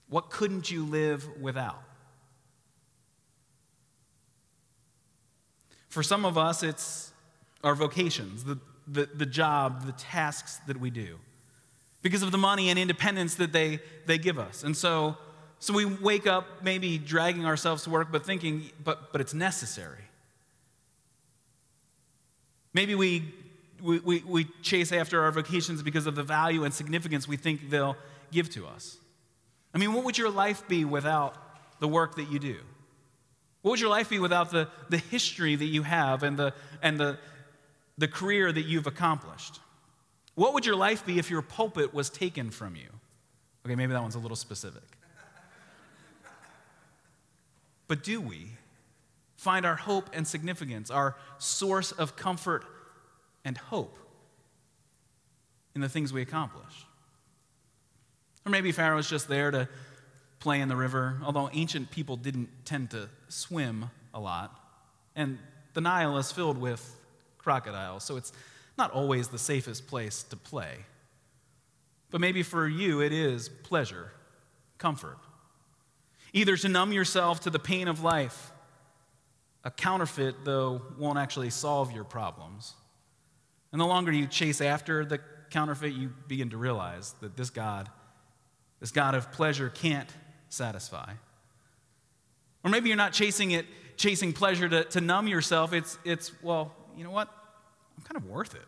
What 0.08 0.30
couldn't 0.30 0.70
you 0.70 0.84
live 0.84 1.26
without? 1.40 1.82
For 5.90 6.02
some 6.02 6.24
of 6.24 6.38
us, 6.38 6.62
it's 6.62 7.12
our 7.62 7.74
vocations, 7.74 8.44
the, 8.44 8.58
the, 8.86 9.08
the 9.14 9.26
job, 9.26 9.84
the 9.84 9.92
tasks 9.92 10.58
that 10.66 10.78
we 10.78 10.88
do, 10.88 11.18
because 12.00 12.22
of 12.22 12.32
the 12.32 12.38
money 12.38 12.70
and 12.70 12.78
independence 12.78 13.34
that 13.34 13.52
they, 13.52 13.80
they 14.06 14.16
give 14.16 14.38
us. 14.38 14.62
And 14.62 14.76
so, 14.76 15.18
so 15.58 15.74
we 15.74 15.84
wake 15.84 16.26
up 16.26 16.62
maybe 16.62 16.96
dragging 16.96 17.44
ourselves 17.44 17.82
to 17.84 17.90
work, 17.90 18.10
but 18.10 18.24
thinking, 18.24 18.70
but, 18.82 19.12
but 19.12 19.20
it's 19.20 19.34
necessary. 19.34 20.04
Maybe 22.72 22.94
we, 22.94 23.34
we, 23.82 23.98
we, 23.98 24.22
we 24.26 24.44
chase 24.62 24.92
after 24.92 25.22
our 25.22 25.32
vocations 25.32 25.82
because 25.82 26.06
of 26.06 26.14
the 26.14 26.22
value 26.22 26.64
and 26.64 26.72
significance 26.72 27.26
we 27.26 27.36
think 27.36 27.68
they'll 27.68 27.96
give 28.30 28.48
to 28.50 28.66
us. 28.66 28.96
I 29.74 29.78
mean, 29.78 29.92
what 29.92 30.04
would 30.04 30.16
your 30.16 30.30
life 30.30 30.66
be 30.68 30.84
without 30.84 31.34
the 31.80 31.88
work 31.88 32.14
that 32.14 32.30
you 32.30 32.38
do? 32.38 32.56
What 33.62 33.72
would 33.72 33.80
your 33.80 33.90
life 33.90 34.08
be 34.08 34.18
without 34.18 34.50
the, 34.50 34.68
the 34.88 34.98
history 34.98 35.54
that 35.54 35.64
you 35.66 35.82
have 35.82 36.22
and, 36.22 36.38
the, 36.38 36.54
and 36.82 36.98
the, 36.98 37.18
the 37.98 38.08
career 38.08 38.50
that 38.50 38.62
you've 38.62 38.86
accomplished? 38.86 39.60
What 40.34 40.54
would 40.54 40.64
your 40.64 40.76
life 40.76 41.04
be 41.04 41.18
if 41.18 41.30
your 41.30 41.42
pulpit 41.42 41.92
was 41.92 42.08
taken 42.08 42.50
from 42.50 42.74
you? 42.76 42.88
Okay, 43.66 43.74
maybe 43.74 43.92
that 43.92 44.00
one's 44.00 44.14
a 44.14 44.18
little 44.20 44.36
specific. 44.36 44.82
But 47.88 48.04
do 48.04 48.20
we 48.20 48.52
find 49.36 49.66
our 49.66 49.74
hope 49.74 50.10
and 50.12 50.26
significance, 50.26 50.90
our 50.90 51.16
source 51.38 51.92
of 51.92 52.14
comfort 52.14 52.64
and 53.44 53.58
hope 53.58 53.98
in 55.74 55.80
the 55.80 55.88
things 55.88 56.12
we 56.12 56.22
accomplish? 56.22 56.86
Or 58.46 58.50
maybe 58.50 58.72
Pharaoh's 58.72 59.10
just 59.10 59.28
there 59.28 59.50
to 59.50 59.68
play 60.40 60.60
in 60.60 60.68
the 60.68 60.76
river, 60.76 61.20
although 61.22 61.48
ancient 61.52 61.90
people 61.90 62.16
didn't 62.16 62.48
tend 62.64 62.90
to 62.90 63.08
swim 63.28 63.90
a 64.12 64.18
lot. 64.18 64.58
And 65.14 65.38
the 65.74 65.80
Nile 65.80 66.16
is 66.18 66.32
filled 66.32 66.58
with 66.58 66.96
crocodiles, 67.38 68.04
so 68.04 68.16
it's 68.16 68.32
not 68.76 68.90
always 68.90 69.28
the 69.28 69.38
safest 69.38 69.86
place 69.86 70.22
to 70.24 70.36
play. 70.36 70.78
But 72.10 72.20
maybe 72.20 72.42
for 72.42 72.66
you, 72.66 73.02
it 73.02 73.12
is 73.12 73.48
pleasure, 73.48 74.10
comfort. 74.78 75.18
Either 76.32 76.56
to 76.56 76.68
numb 76.68 76.92
yourself 76.92 77.40
to 77.40 77.50
the 77.50 77.58
pain 77.58 77.86
of 77.86 78.02
life, 78.02 78.52
a 79.62 79.70
counterfeit, 79.70 80.44
though, 80.44 80.80
won't 80.98 81.18
actually 81.18 81.50
solve 81.50 81.92
your 81.92 82.04
problems. 82.04 82.74
And 83.72 83.80
the 83.80 83.86
longer 83.86 84.10
you 84.10 84.26
chase 84.26 84.60
after 84.60 85.04
the 85.04 85.20
counterfeit, 85.50 85.92
you 85.92 86.12
begin 86.28 86.50
to 86.50 86.56
realize 86.56 87.14
that 87.20 87.36
this 87.36 87.50
God, 87.50 87.90
this 88.80 88.90
God 88.90 89.14
of 89.14 89.30
pleasure, 89.32 89.68
can't 89.68 90.08
satisfy. 90.50 91.12
Or 92.62 92.70
maybe 92.70 92.88
you're 92.88 92.96
not 92.96 93.14
chasing 93.14 93.52
it, 93.52 93.64
chasing 93.96 94.34
pleasure 94.34 94.68
to, 94.68 94.84
to 94.84 95.00
numb 95.00 95.26
yourself. 95.26 95.72
It's, 95.72 95.98
it's, 96.04 96.30
well, 96.42 96.74
you 96.96 97.04
know 97.04 97.10
what? 97.10 97.28
I'm 97.96 98.04
kind 98.04 98.16
of 98.16 98.26
worth 98.26 98.54
it. 98.54 98.66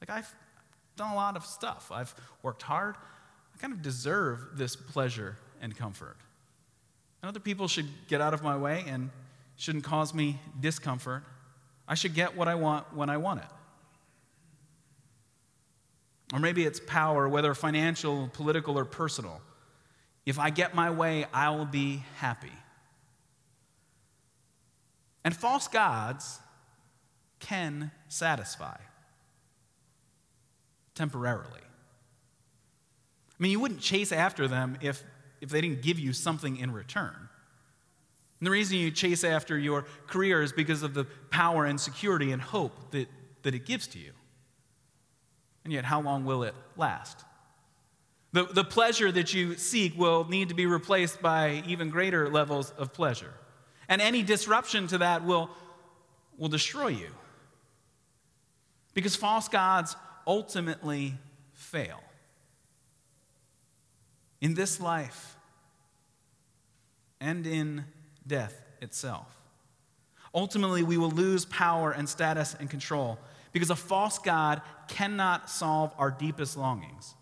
Like, 0.00 0.10
I've 0.10 0.32
done 0.96 1.12
a 1.12 1.16
lot 1.16 1.36
of 1.36 1.46
stuff, 1.46 1.90
I've 1.92 2.14
worked 2.42 2.62
hard. 2.62 2.96
I 3.54 3.58
kind 3.58 3.72
of 3.72 3.82
deserve 3.82 4.50
this 4.54 4.76
pleasure 4.76 5.36
and 5.60 5.76
comfort. 5.76 6.16
And 7.22 7.28
other 7.28 7.40
people 7.40 7.66
should 7.66 7.88
get 8.06 8.20
out 8.20 8.34
of 8.34 8.42
my 8.42 8.56
way 8.56 8.84
and 8.86 9.10
shouldn't 9.56 9.84
cause 9.84 10.14
me 10.14 10.38
discomfort. 10.60 11.24
I 11.88 11.94
should 11.94 12.14
get 12.14 12.36
what 12.36 12.46
I 12.46 12.54
want 12.54 12.94
when 12.94 13.10
I 13.10 13.16
want 13.16 13.40
it. 13.40 13.46
Or 16.32 16.38
maybe 16.38 16.64
it's 16.64 16.78
power, 16.78 17.28
whether 17.28 17.54
financial, 17.54 18.28
political, 18.32 18.78
or 18.78 18.84
personal. 18.84 19.40
If 20.28 20.38
I 20.38 20.50
get 20.50 20.74
my 20.74 20.90
way, 20.90 21.24
I 21.32 21.48
will 21.48 21.64
be 21.64 22.02
happy. 22.16 22.52
And 25.24 25.34
false 25.34 25.68
gods 25.68 26.38
can 27.40 27.92
satisfy 28.08 28.76
temporarily. 30.94 31.62
I 31.62 33.36
mean, 33.38 33.52
you 33.52 33.58
wouldn't 33.58 33.80
chase 33.80 34.12
after 34.12 34.46
them 34.46 34.76
if, 34.82 35.02
if 35.40 35.48
they 35.48 35.62
didn't 35.62 35.80
give 35.80 35.98
you 35.98 36.12
something 36.12 36.58
in 36.58 36.72
return. 36.72 37.30
And 38.38 38.46
the 38.46 38.50
reason 38.50 38.76
you 38.76 38.90
chase 38.90 39.24
after 39.24 39.56
your 39.56 39.86
career 40.08 40.42
is 40.42 40.52
because 40.52 40.82
of 40.82 40.92
the 40.92 41.04
power 41.30 41.64
and 41.64 41.80
security 41.80 42.32
and 42.32 42.42
hope 42.42 42.90
that, 42.90 43.08
that 43.44 43.54
it 43.54 43.64
gives 43.64 43.86
to 43.86 43.98
you. 43.98 44.12
And 45.64 45.72
yet, 45.72 45.86
how 45.86 46.02
long 46.02 46.26
will 46.26 46.42
it 46.42 46.54
last? 46.76 47.24
The, 48.32 48.44
the 48.44 48.64
pleasure 48.64 49.10
that 49.10 49.32
you 49.32 49.56
seek 49.56 49.96
will 49.96 50.24
need 50.24 50.50
to 50.50 50.54
be 50.54 50.66
replaced 50.66 51.22
by 51.22 51.62
even 51.66 51.88
greater 51.88 52.28
levels 52.28 52.70
of 52.72 52.92
pleasure. 52.92 53.32
And 53.88 54.02
any 54.02 54.22
disruption 54.22 54.86
to 54.88 54.98
that 54.98 55.24
will, 55.24 55.50
will 56.36 56.48
destroy 56.48 56.88
you. 56.88 57.08
Because 58.92 59.16
false 59.16 59.48
gods 59.48 59.96
ultimately 60.26 61.14
fail. 61.54 62.00
In 64.40 64.54
this 64.54 64.78
life 64.80 65.36
and 67.20 67.46
in 67.46 67.84
death 68.26 68.62
itself. 68.80 69.26
Ultimately, 70.34 70.82
we 70.82 70.98
will 70.98 71.10
lose 71.10 71.44
power 71.46 71.90
and 71.90 72.08
status 72.08 72.54
and 72.60 72.68
control 72.68 73.18
because 73.52 73.70
a 73.70 73.76
false 73.76 74.18
God 74.18 74.60
cannot 74.86 75.48
solve 75.48 75.94
our 75.98 76.10
deepest 76.10 76.56
longings. 76.56 77.14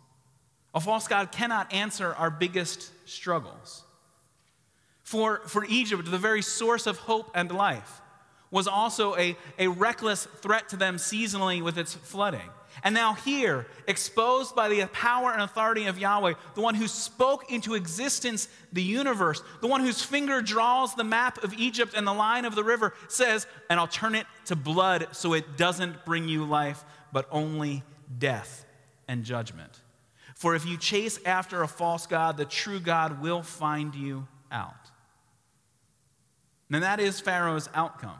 A 0.77 0.81
false 0.81 1.09
God 1.09 1.33
cannot 1.33 1.73
answer 1.73 2.15
our 2.15 2.31
biggest 2.31 2.93
struggles. 3.09 3.83
For, 5.03 5.39
for 5.47 5.65
Egypt, 5.65 6.11
the 6.11 6.19
very 6.19 6.43
source 6.43 6.87
of 6.87 6.99
hope 6.99 7.31
and 7.35 7.51
life 7.51 8.03
was 8.51 8.69
also 8.69 9.17
a, 9.17 9.39
a 9.59 9.69
reckless 9.69 10.27
threat 10.27 10.69
to 10.69 10.77
them 10.77 10.97
seasonally 10.97 11.63
with 11.63 11.79
its 11.79 11.95
flooding. 11.95 12.51
And 12.85 12.95
now, 12.95 13.15
here, 13.15 13.67
exposed 13.89 14.55
by 14.55 14.69
the 14.69 14.85
power 14.89 15.33
and 15.33 15.41
authority 15.41 15.87
of 15.87 15.99
Yahweh, 15.99 16.35
the 16.55 16.61
one 16.61 16.75
who 16.75 16.89
spoke 16.89 17.51
into 17.51 17.75
existence 17.75 18.47
the 18.71 18.83
universe, 18.83 19.43
the 19.63 19.67
one 19.67 19.81
whose 19.81 20.03
finger 20.03 20.43
draws 20.43 20.95
the 20.95 21.05
map 21.05 21.43
of 21.43 21.55
Egypt 21.55 21.95
and 21.97 22.07
the 22.07 22.13
line 22.13 22.45
of 22.45 22.55
the 22.55 22.63
river, 22.63 22.93
says, 23.09 23.47
And 23.71 23.81
I'll 23.81 23.89
turn 23.89 24.15
it 24.15 24.27
to 24.45 24.57
blood 24.57 25.09
so 25.13 25.33
it 25.33 25.57
doesn't 25.57 26.05
bring 26.05 26.29
you 26.29 26.45
life, 26.45 26.85
but 27.15 27.27
only 27.31 27.83
death 28.19 28.67
and 29.09 29.25
judgment. 29.25 29.81
For 30.37 30.55
if 30.55 30.67
you 30.67 30.77
chase 30.77 31.19
after 31.25 31.63
a 31.63 31.69
false 31.69 32.07
God, 32.07 32.37
the 32.37 32.45
true 32.45 32.79
God 32.79 33.23
will 33.23 33.43
find 33.43 33.95
you 33.95 34.29
out. 34.53 34.75
And 36.71 36.83
that 36.83 37.01
is 37.01 37.21
Pharaoh's 37.21 37.71
outcome. 37.75 38.19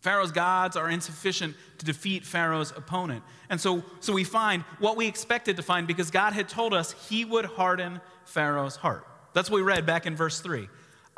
Pharaoh's 0.00 0.32
gods 0.32 0.76
are 0.76 0.88
insufficient 0.88 1.56
to 1.78 1.84
defeat 1.84 2.24
Pharaoh's 2.24 2.70
opponent. 2.70 3.22
And 3.50 3.60
so, 3.60 3.84
so 4.00 4.14
we 4.14 4.24
find 4.24 4.62
what 4.78 4.96
we 4.96 5.06
expected 5.06 5.56
to 5.56 5.62
find 5.62 5.86
because 5.86 6.10
God 6.10 6.32
had 6.32 6.48
told 6.48 6.72
us 6.72 6.92
he 7.08 7.24
would 7.24 7.44
harden 7.44 8.00
Pharaoh's 8.24 8.76
heart. 8.76 9.06
That's 9.34 9.50
what 9.50 9.56
we 9.56 9.62
read 9.62 9.84
back 9.84 10.06
in 10.06 10.16
verse 10.16 10.40
3. 10.40 10.68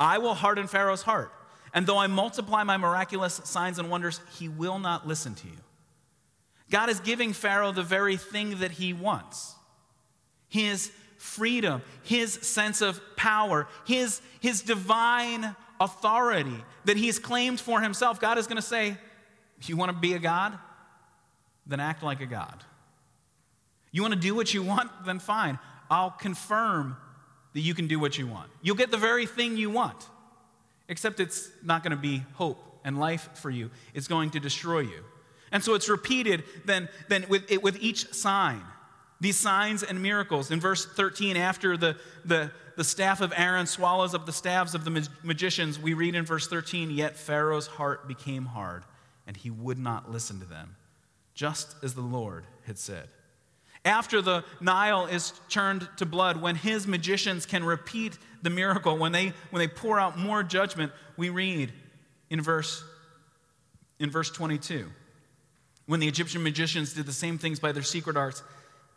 I 0.01 0.17
will 0.17 0.33
harden 0.33 0.67
Pharaoh's 0.67 1.03
heart, 1.03 1.31
and 1.73 1.85
though 1.85 1.97
I 1.97 2.07
multiply 2.07 2.63
my 2.63 2.77
miraculous 2.77 3.39
signs 3.45 3.79
and 3.79 3.89
wonders, 3.89 4.19
he 4.37 4.49
will 4.49 4.79
not 4.79 5.07
listen 5.07 5.35
to 5.35 5.47
you. 5.47 5.57
God 6.69 6.89
is 6.89 6.99
giving 6.99 7.33
Pharaoh 7.33 7.71
the 7.71 7.83
very 7.83 8.17
thing 8.17 8.59
that 8.59 8.71
he 8.71 8.93
wants 8.93 9.55
his 10.49 10.91
freedom, 11.17 11.81
his 12.03 12.33
sense 12.33 12.81
of 12.81 12.99
power, 13.15 13.67
his, 13.85 14.21
his 14.39 14.61
divine 14.61 15.55
authority 15.79 16.63
that 16.85 16.97
he's 16.97 17.19
claimed 17.19 17.59
for 17.59 17.81
himself, 17.81 18.19
God 18.19 18.37
is 18.37 18.47
going 18.47 18.57
to 18.57 18.61
say, 18.61 18.97
You 19.63 19.77
want 19.77 19.91
to 19.91 19.97
be 19.97 20.13
a 20.13 20.19
God? 20.19 20.57
Then 21.67 21.79
act 21.79 22.01
like 22.01 22.19
a 22.21 22.25
God. 22.25 22.63
You 23.91 24.01
want 24.01 24.13
to 24.13 24.19
do 24.19 24.33
what 24.33 24.53
you 24.53 24.63
want? 24.63 24.89
Then 25.05 25.19
fine. 25.19 25.59
I'll 25.89 26.11
confirm 26.11 26.97
that 27.53 27.61
you 27.61 27.73
can 27.73 27.87
do 27.87 27.99
what 27.99 28.17
you 28.17 28.27
want. 28.27 28.49
You'll 28.61 28.75
get 28.75 28.91
the 28.91 28.97
very 28.97 29.25
thing 29.25 29.57
you 29.57 29.69
want, 29.69 30.07
except 30.87 31.19
it's 31.19 31.49
not 31.63 31.83
going 31.83 31.91
to 31.91 31.97
be 31.97 32.23
hope 32.33 32.63
and 32.85 32.99
life 32.99 33.29
for 33.33 33.49
you, 33.49 33.69
it's 33.93 34.07
going 34.07 34.31
to 34.31 34.39
destroy 34.39 34.79
you. 34.79 35.03
And 35.51 35.63
so 35.63 35.73
it's 35.73 35.89
repeated 35.89 36.43
then, 36.65 36.89
then 37.07 37.25
with, 37.29 37.49
it, 37.51 37.63
with 37.63 37.77
each 37.81 38.13
sign. 38.13 38.61
These 39.21 39.37
signs 39.37 39.83
and 39.83 40.01
miracles. 40.01 40.49
In 40.51 40.59
verse 40.59 40.85
13, 40.85 41.35
after 41.35 41.75
the, 41.75 41.97
the, 42.23 42.51
the 42.77 42.83
staff 42.83 43.19
of 43.19 43.33
Aaron 43.35 43.65
swallows 43.65 44.13
up 44.13 44.25
the 44.25 44.31
staffs 44.31 44.73
of 44.73 44.85
the 44.85 45.09
magicians, 45.23 45.77
we 45.77 45.93
read 45.93 46.15
in 46.15 46.25
verse 46.25 46.47
13, 46.47 46.91
Yet 46.91 47.17
Pharaoh's 47.17 47.67
heart 47.67 48.07
became 48.07 48.45
hard, 48.45 48.83
and 49.27 49.35
he 49.35 49.49
would 49.49 49.77
not 49.77 50.09
listen 50.09 50.39
to 50.39 50.45
them, 50.45 50.77
just 51.33 51.75
as 51.83 51.95
the 51.95 52.01
Lord 52.01 52.45
had 52.65 52.77
said. 52.77 53.09
After 53.83 54.21
the 54.21 54.43
Nile 54.61 55.05
is 55.05 55.33
turned 55.49 55.87
to 55.97 56.05
blood, 56.05 56.41
when 56.41 56.55
his 56.55 56.85
magicians 56.87 57.45
can 57.45 57.63
repeat 57.63 58.17
the 58.41 58.49
miracle, 58.49 58.97
when 58.97 59.11
they, 59.11 59.33
when 59.49 59.59
they 59.59 59.67
pour 59.67 59.99
out 59.99 60.17
more 60.17 60.43
judgment, 60.43 60.91
we 61.17 61.29
read 61.29 61.73
in 62.29 62.41
verse, 62.41 62.83
in 63.99 64.09
verse 64.09 64.29
22. 64.31 64.89
When 65.89 65.99
the 65.99 66.07
Egyptian 66.07 66.43
magicians 66.43 66.93
did 66.93 67.07
the 67.07 67.11
same 67.11 67.39
things 67.39 67.59
by 67.59 67.71
their 67.71 67.81
secret 67.81 68.15
arts, 68.15 68.43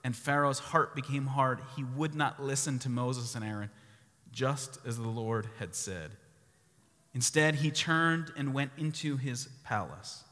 and 0.05 0.15
Pharaoh's 0.15 0.59
heart 0.59 0.95
became 0.95 1.25
hard. 1.25 1.59
He 1.75 1.85
would 1.85 2.15
not 2.15 2.43
listen 2.43 2.79
to 2.81 2.91
Moses 2.91 3.35
and 3.35 3.43
Aaron, 3.43 3.71
just 4.31 4.79
as 4.87 4.99
the 4.99 5.09
Lord 5.09 5.49
had 5.59 5.75
said. 5.75 6.11
Instead, 7.15 7.55
he 7.55 7.71
turned 7.71 8.31
and 8.37 8.53
went 8.53 8.73
into 8.77 9.17
his 9.17 9.49
palace. 9.65 10.25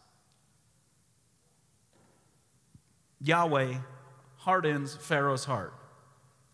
Yahweh 3.22 3.76
hardens 4.36 4.94
Pharaoh's 4.96 5.46
heart, 5.46 5.72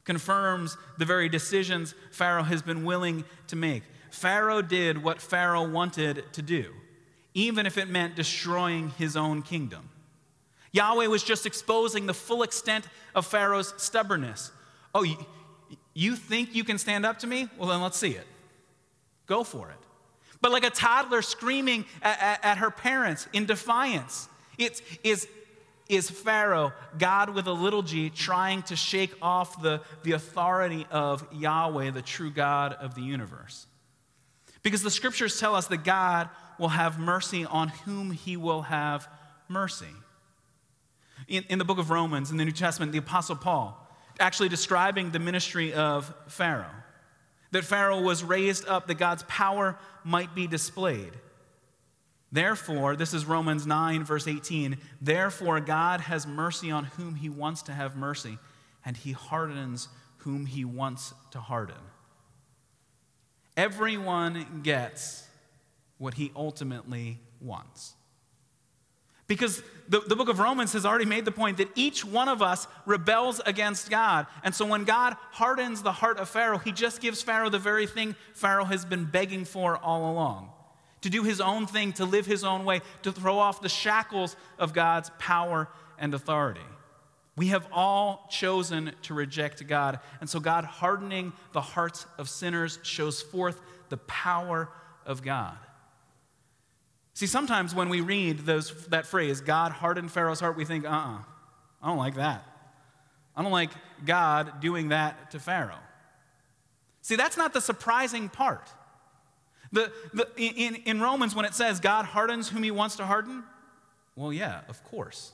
confirms 0.05 0.77
the 0.99 1.05
very 1.05 1.29
decisions 1.29 1.97
Pharaoh 2.13 2.45
has 2.45 2.63
been 2.63 2.85
willing 2.85 3.25
to 3.49 3.57
make. 3.57 3.83
Pharaoh 4.13 4.63
did 4.63 5.03
what 5.03 5.21
Pharaoh 5.21 5.69
wanted 5.69 6.33
to 6.33 6.43
do, 6.43 6.73
even 7.35 7.67
if 7.67 7.77
it 7.77 7.89
meant 7.89 8.15
destroying 8.15 8.91
his 8.91 9.17
own 9.17 9.43
kingdom. 9.43 9.91
Yahweh 10.77 11.07
was 11.07 11.23
just 11.23 11.47
exposing 11.47 12.07
the 12.07 12.15
full 12.15 12.43
extent 12.43 12.87
of 13.15 13.27
Pharaoh's 13.27 13.73
stubbornness. 13.79 14.53
Oh, 14.95 15.07
you, 15.95 16.17
think 16.17 16.55
you 16.55 16.65
can 16.65 16.77
stand 16.79 17.07
up 17.07 17.19
to 17.21 17.27
me? 17.27 17.49
Well, 17.59 17.69
then 17.71 17.81
let's 17.81 17.97
see 17.97 18.11
it. 18.11 18.27
Go 19.27 19.43
for 19.43 19.71
it. 19.71 19.77
But 20.43 20.53
like 20.53 20.65
a 20.65 20.71
toddler 20.71 21.23
screaming 21.23 21.87
at, 22.03 22.21
at, 22.21 22.45
at 22.45 22.59
her 22.59 22.71
parents 22.71 23.27
in 23.33 23.47
defiance, 23.47 24.29
it's, 24.59 24.83
is 25.03 25.27
is 25.89 26.11
Pharaoh, 26.11 26.73
God 26.99 27.31
with 27.31 27.47
a 27.47 27.53
little 27.53 27.83
g, 27.83 28.11
trying 28.11 28.63
to 28.65 28.75
shake 28.75 29.15
off 29.23 29.63
the, 29.63 29.81
the 30.03 30.13
authority 30.13 30.85
of 30.91 31.25
Yahweh, 31.33 31.93
the 31.93 32.03
true 32.03 32.31
God 32.31 32.73
of 32.73 32.97
the 32.97 33.03
universe. 33.03 33.67
Because 34.65 34.83
the 34.83 34.91
scriptures 34.91 35.39
tell 35.39 35.55
us 35.55 35.69
that 35.69 35.85
God 35.85 36.29
will 36.59 36.71
have 36.71 36.99
mercy 36.99 37.45
on 37.45 37.69
whom 37.69 38.11
he 38.11 38.37
will 38.37 38.63
have 38.63 39.07
mercy. 39.49 39.87
In, 41.29 41.45
in 41.49 41.59
the 41.59 41.65
book 41.65 41.79
of 41.79 41.91
Romans, 41.91 42.31
in 42.31 42.37
the 42.37 42.45
New 42.45 42.53
Testament, 42.53 42.93
the 42.93 42.99
Apostle 42.99 43.37
Paul, 43.37 43.83
actually 44.21 44.49
describing 44.49 45.11
the 45.11 45.19
ministry 45.19 45.73
of 45.73 46.13
Pharaoh, 46.29 46.71
that 47.53 47.65
Pharaoh 47.65 48.03
was 48.03 48.23
raised 48.23 48.67
up 48.67 48.87
that 48.87 48.95
God's 48.95 49.23
power 49.25 49.79
might 50.05 50.35
be 50.35 50.47
displayed. 50.47 51.13
Therefore, 52.33 52.97
this 52.97 53.15
is 53.15 53.25
Romans 53.25 53.67
9, 53.67 54.05
verse 54.05 54.27
18. 54.27 54.79
Therefore, 55.01 55.61
God 55.61 56.01
has 56.03 56.27
mercy 56.27 56.71
on 56.71 56.85
whom 56.85 57.15
he 57.15 57.29
wants 57.29 57.63
to 57.63 57.73
have 57.73 57.97
mercy, 57.97 58.39
and 58.85 58.97
he 58.97 59.13
hardens 59.13 59.89
whom 60.19 60.47
he 60.47 60.65
wants 60.65 61.15
to 61.31 61.41
harden. 61.41 61.77
Everyone 63.57 64.61
gets 64.63 65.27
what 65.99 66.15
he 66.15 66.31
ultimately 66.37 67.19
wants. 67.41 67.95
Because 69.29 69.63
the, 69.89 70.01
the 70.01 70.17
book 70.17 70.29
of 70.29 70.39
Romans 70.39 70.73
has 70.73 70.87
already 70.87 71.05
made 71.05 71.25
the 71.25 71.33
point 71.33 71.59
that 71.59 71.69
each 71.75 72.05
one 72.05 72.29
of 72.29 72.43
us 72.43 72.67
rebels 72.85 73.41
against 73.47 73.91
God. 73.91 74.27
And 74.45 74.55
so 74.55 74.67
when 74.67 74.85
God 74.85 75.17
hardens 75.33 75.83
the 75.83 75.93
heart 75.93 76.19
of 76.19 76.29
Pharaoh, 76.29 76.59
he 76.59 76.73
just 76.73 77.01
gives 77.01 77.23
Pharaoh 77.23 77.51
the 77.51 77.59
very 77.59 77.87
thing 77.87 78.15
Pharaoh 78.35 78.65
has 78.65 78.85
been 78.85 79.05
begging 79.05 79.45
for 79.45 79.77
all 79.77 80.13
along 80.13 80.51
to 81.03 81.11
do 81.11 81.23
his 81.23 81.41
own 81.41 81.69
thing, 81.69 81.93
to 81.93 82.05
live 82.05 82.27
his 82.27 82.43
own 82.43 82.65
way, 82.65 82.81
to 83.03 83.13
throw 83.13 83.39
off 83.39 83.63
the 83.63 83.69
shackles 83.69 84.35
of 84.59 84.73
God's 84.73 85.09
power 85.19 85.69
and 85.99 86.13
authority. 86.15 86.61
We 87.37 87.49
have 87.49 87.69
all 87.71 88.27
chosen 88.29 88.93
to 89.03 89.15
reject 89.15 89.65
God. 89.69 90.01
And 90.21 90.29
so, 90.29 90.41
God 90.41 90.65
hardening 90.65 91.33
the 91.53 91.61
hearts 91.61 92.07
of 92.19 92.29
sinners 92.29 92.79
shows 92.83 93.23
forth 93.23 93.61
the 93.89 93.99
power 93.99 94.69
of 95.05 95.23
God. 95.23 95.57
See, 97.17 97.27
sometimes 97.27 97.75
when 97.75 97.89
we 97.89 98.03
read 98.03 98.41
those, 98.41 98.75
that 98.89 99.07
phrase, 99.07 99.41
God 99.41 99.73
hardened 99.73 100.13
Pharaoh's 100.13 100.39
heart, 100.39 100.55
we 100.55 100.67
think, 100.67 100.85
uh 100.85 100.89
uh-uh, 100.89 101.15
uh 101.15 101.19
I 101.83 101.89
don't 101.89 101.97
like 101.97 102.17
that. 102.17 102.45
I 103.35 103.43
don't 103.43 103.53
like 103.53 103.71
God 104.05 104.61
doing 104.61 104.91
that 104.91 105.31
to 105.31 105.41
Pharaoh. 105.41 105.79
See, 107.01 107.17
that's 107.17 107.39
not 107.39 107.55
the 107.55 107.63
surprising 107.63 108.29
part. 108.29 108.69
The, 109.73 109.91
the, 110.13 110.29
in, 110.37 110.75
in 110.75 111.01
Romans, 111.01 111.35
when 111.35 111.47
it 111.47 111.55
says 111.55 111.81
God 111.81 112.05
hardens 112.05 112.51
whom 112.51 112.63
he 112.63 112.71
wants 112.71 112.97
to 112.97 113.07
harden, 113.07 113.45
well, 114.15 114.31
yeah, 114.31 114.61
of 114.69 114.85
course. 114.85 115.33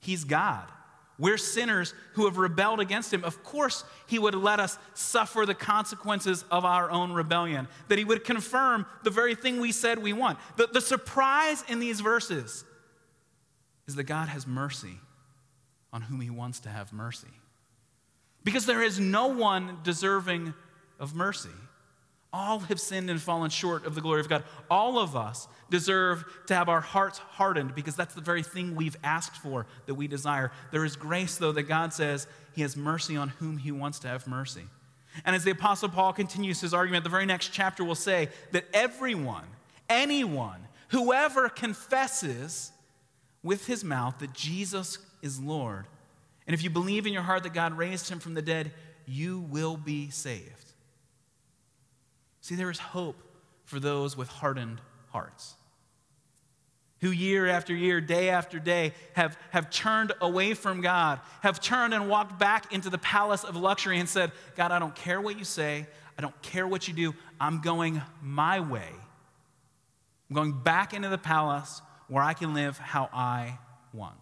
He's 0.00 0.24
God. 0.24 0.64
We're 1.18 1.38
sinners 1.38 1.94
who 2.12 2.26
have 2.26 2.38
rebelled 2.38 2.78
against 2.78 3.12
him. 3.12 3.24
Of 3.24 3.42
course, 3.42 3.84
he 4.06 4.18
would 4.18 4.34
let 4.34 4.60
us 4.60 4.78
suffer 4.94 5.44
the 5.44 5.54
consequences 5.54 6.44
of 6.50 6.64
our 6.64 6.90
own 6.90 7.12
rebellion, 7.12 7.66
that 7.88 7.98
he 7.98 8.04
would 8.04 8.24
confirm 8.24 8.86
the 9.02 9.10
very 9.10 9.34
thing 9.34 9.60
we 9.60 9.72
said 9.72 9.98
we 9.98 10.12
want. 10.12 10.38
The, 10.56 10.68
the 10.68 10.80
surprise 10.80 11.64
in 11.68 11.80
these 11.80 12.00
verses 12.00 12.64
is 13.88 13.96
that 13.96 14.04
God 14.04 14.28
has 14.28 14.46
mercy 14.46 15.00
on 15.92 16.02
whom 16.02 16.20
he 16.20 16.30
wants 16.30 16.60
to 16.60 16.68
have 16.68 16.92
mercy. 16.92 17.28
Because 18.44 18.66
there 18.66 18.82
is 18.82 19.00
no 19.00 19.26
one 19.26 19.78
deserving 19.82 20.54
of 21.00 21.14
mercy. 21.14 21.48
All 22.32 22.58
have 22.60 22.78
sinned 22.78 23.08
and 23.08 23.20
fallen 23.20 23.50
short 23.50 23.86
of 23.86 23.94
the 23.94 24.00
glory 24.00 24.20
of 24.20 24.28
God. 24.28 24.44
All 24.70 24.98
of 24.98 25.16
us 25.16 25.48
deserve 25.70 26.24
to 26.46 26.54
have 26.54 26.68
our 26.68 26.80
hearts 26.80 27.18
hardened 27.18 27.74
because 27.74 27.96
that's 27.96 28.14
the 28.14 28.20
very 28.20 28.42
thing 28.42 28.76
we've 28.76 28.96
asked 29.02 29.36
for 29.36 29.66
that 29.86 29.94
we 29.94 30.08
desire. 30.08 30.52
There 30.70 30.84
is 30.84 30.96
grace, 30.96 31.36
though, 31.36 31.52
that 31.52 31.62
God 31.64 31.92
says 31.92 32.26
He 32.54 32.62
has 32.62 32.76
mercy 32.76 33.16
on 33.16 33.30
whom 33.30 33.56
He 33.56 33.72
wants 33.72 33.98
to 34.00 34.08
have 34.08 34.26
mercy. 34.26 34.64
And 35.24 35.34
as 35.34 35.44
the 35.44 35.50
Apostle 35.50 35.88
Paul 35.88 36.12
continues 36.12 36.60
his 36.60 36.74
argument, 36.74 37.04
the 37.04 37.10
very 37.10 37.26
next 37.26 37.48
chapter 37.48 37.84
will 37.84 37.94
say 37.94 38.28
that 38.52 38.64
everyone, 38.72 39.44
anyone, 39.88 40.68
whoever 40.88 41.48
confesses 41.48 42.72
with 43.42 43.66
his 43.66 43.84
mouth 43.84 44.18
that 44.18 44.32
Jesus 44.32 44.98
is 45.22 45.40
Lord, 45.40 45.86
and 46.46 46.54
if 46.54 46.62
you 46.62 46.70
believe 46.70 47.06
in 47.06 47.12
your 47.12 47.22
heart 47.22 47.42
that 47.42 47.52
God 47.54 47.76
raised 47.76 48.08
him 48.08 48.20
from 48.20 48.34
the 48.34 48.42
dead, 48.42 48.72
you 49.06 49.40
will 49.40 49.76
be 49.76 50.10
saved. 50.10 50.67
See, 52.48 52.54
there 52.54 52.70
is 52.70 52.78
hope 52.78 53.22
for 53.66 53.78
those 53.78 54.16
with 54.16 54.28
hardened 54.28 54.80
hearts 55.08 55.54
who 57.02 57.10
year 57.10 57.46
after 57.46 57.76
year, 57.76 58.00
day 58.00 58.30
after 58.30 58.58
day, 58.58 58.94
have, 59.12 59.36
have 59.50 59.68
turned 59.68 60.14
away 60.22 60.54
from 60.54 60.80
God, 60.80 61.20
have 61.42 61.60
turned 61.60 61.92
and 61.92 62.08
walked 62.08 62.38
back 62.38 62.72
into 62.72 62.88
the 62.88 62.96
palace 62.96 63.44
of 63.44 63.54
luxury 63.54 63.98
and 63.98 64.08
said, 64.08 64.32
God, 64.56 64.72
I 64.72 64.78
don't 64.78 64.94
care 64.94 65.20
what 65.20 65.38
you 65.38 65.44
say, 65.44 65.86
I 66.16 66.22
don't 66.22 66.40
care 66.40 66.66
what 66.66 66.88
you 66.88 66.94
do, 66.94 67.14
I'm 67.38 67.60
going 67.60 68.00
my 68.22 68.60
way. 68.60 68.88
I'm 70.30 70.34
going 70.34 70.52
back 70.52 70.94
into 70.94 71.10
the 71.10 71.18
palace 71.18 71.82
where 72.08 72.22
I 72.22 72.32
can 72.32 72.54
live 72.54 72.78
how 72.78 73.10
I 73.12 73.58
want. 73.92 74.16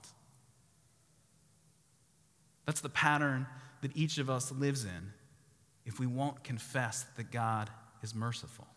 That's 2.65 2.81
the 2.81 2.89
pattern 2.89 3.47
that 3.83 3.97
each 3.97 4.19
of 4.19 4.29
us 4.29 4.51
lives 4.51 4.83
in 4.83 5.13
if 5.85 6.01
we 6.01 6.09
won't 6.09 6.43
confess 6.43 7.07
that 7.17 7.31
God 7.31 7.71
is 8.07 8.15
merciful. 8.15 8.69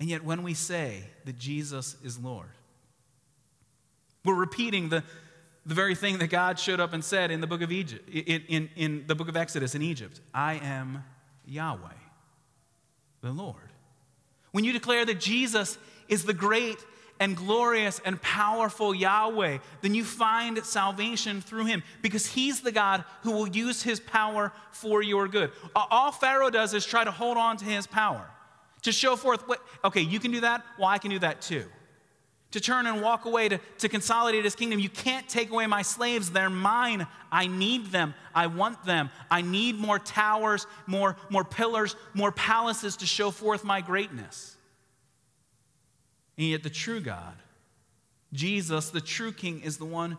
And 0.00 0.08
yet, 0.08 0.24
when 0.24 0.42
we 0.42 0.54
say 0.54 1.04
that 1.26 1.38
Jesus 1.38 1.94
is 2.02 2.18
Lord, 2.18 2.48
we're 4.24 4.34
repeating 4.34 4.88
the, 4.88 5.04
the 5.66 5.74
very 5.74 5.94
thing 5.94 6.18
that 6.18 6.28
God 6.28 6.58
showed 6.58 6.80
up 6.80 6.94
and 6.94 7.04
said 7.04 7.30
in 7.30 7.42
the 7.42 7.46
book 7.46 7.60
of 7.60 7.70
Egypt, 7.70 8.08
in, 8.08 8.42
in, 8.48 8.70
in 8.76 9.04
the 9.06 9.14
book 9.14 9.28
of 9.28 9.36
Exodus 9.36 9.74
in 9.74 9.82
Egypt 9.82 10.20
I 10.32 10.54
am 10.54 11.04
Yahweh, 11.46 12.00
the 13.20 13.30
Lord. 13.30 13.56
When 14.52 14.64
you 14.64 14.72
declare 14.72 15.04
that 15.04 15.20
Jesus 15.20 15.76
is 16.08 16.24
the 16.24 16.34
great 16.34 16.78
and 17.22 17.36
glorious 17.36 18.00
and 18.04 18.20
powerful 18.20 18.92
Yahweh, 18.92 19.58
then 19.80 19.94
you 19.94 20.02
find 20.02 20.58
salvation 20.64 21.40
through 21.40 21.66
him 21.66 21.84
because 22.02 22.26
he's 22.26 22.62
the 22.62 22.72
God 22.72 23.04
who 23.22 23.30
will 23.30 23.46
use 23.46 23.80
his 23.80 24.00
power 24.00 24.50
for 24.72 25.02
your 25.02 25.28
good. 25.28 25.52
All 25.76 26.10
Pharaoh 26.10 26.50
does 26.50 26.74
is 26.74 26.84
try 26.84 27.04
to 27.04 27.12
hold 27.12 27.36
on 27.36 27.56
to 27.58 27.64
his 27.64 27.86
power, 27.86 28.28
to 28.82 28.90
show 28.90 29.14
forth 29.14 29.46
what, 29.46 29.62
okay, 29.84 30.00
you 30.00 30.18
can 30.18 30.32
do 30.32 30.40
that, 30.40 30.64
well, 30.80 30.88
I 30.88 30.98
can 30.98 31.12
do 31.12 31.20
that 31.20 31.40
too. 31.40 31.64
To 32.50 32.60
turn 32.60 32.88
and 32.88 33.00
walk 33.00 33.24
away 33.24 33.48
to, 33.50 33.60
to 33.78 33.88
consolidate 33.88 34.42
his 34.42 34.56
kingdom. 34.56 34.80
You 34.80 34.90
can't 34.90 35.28
take 35.28 35.50
away 35.50 35.68
my 35.68 35.82
slaves. 35.82 36.32
They're 36.32 36.50
mine. 36.50 37.06
I 37.30 37.46
need 37.46 37.86
them. 37.92 38.14
I 38.34 38.48
want 38.48 38.84
them. 38.84 39.10
I 39.30 39.42
need 39.42 39.78
more 39.78 40.00
towers, 40.00 40.66
more, 40.88 41.16
more 41.30 41.44
pillars, 41.44 41.94
more 42.14 42.32
palaces 42.32 42.96
to 42.96 43.06
show 43.06 43.30
forth 43.30 43.62
my 43.62 43.80
greatness. 43.80 44.56
And 46.38 46.48
yet, 46.48 46.62
the 46.62 46.70
true 46.70 47.00
God, 47.00 47.34
Jesus, 48.32 48.90
the 48.90 49.00
true 49.00 49.32
King, 49.32 49.60
is 49.60 49.76
the 49.76 49.84
one 49.84 50.16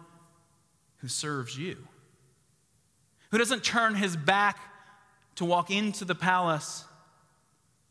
who 0.97 1.07
serves 1.07 1.57
you, 1.57 1.77
who 3.31 3.37
doesn't 3.37 3.63
turn 3.63 3.95
his 3.95 4.15
back 4.15 4.59
to 5.35 5.45
walk 5.45 5.71
into 5.71 6.05
the 6.05 6.15
palace, 6.15 6.85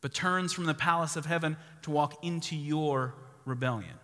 but 0.01 0.15
turns 0.15 0.53
from 0.53 0.65
the 0.65 0.75
palace 0.75 1.17
of 1.17 1.27
heaven 1.27 1.57
to 1.83 1.91
walk 1.91 2.25
into 2.25 2.57
your 2.57 3.15
rebellion, 3.45 3.99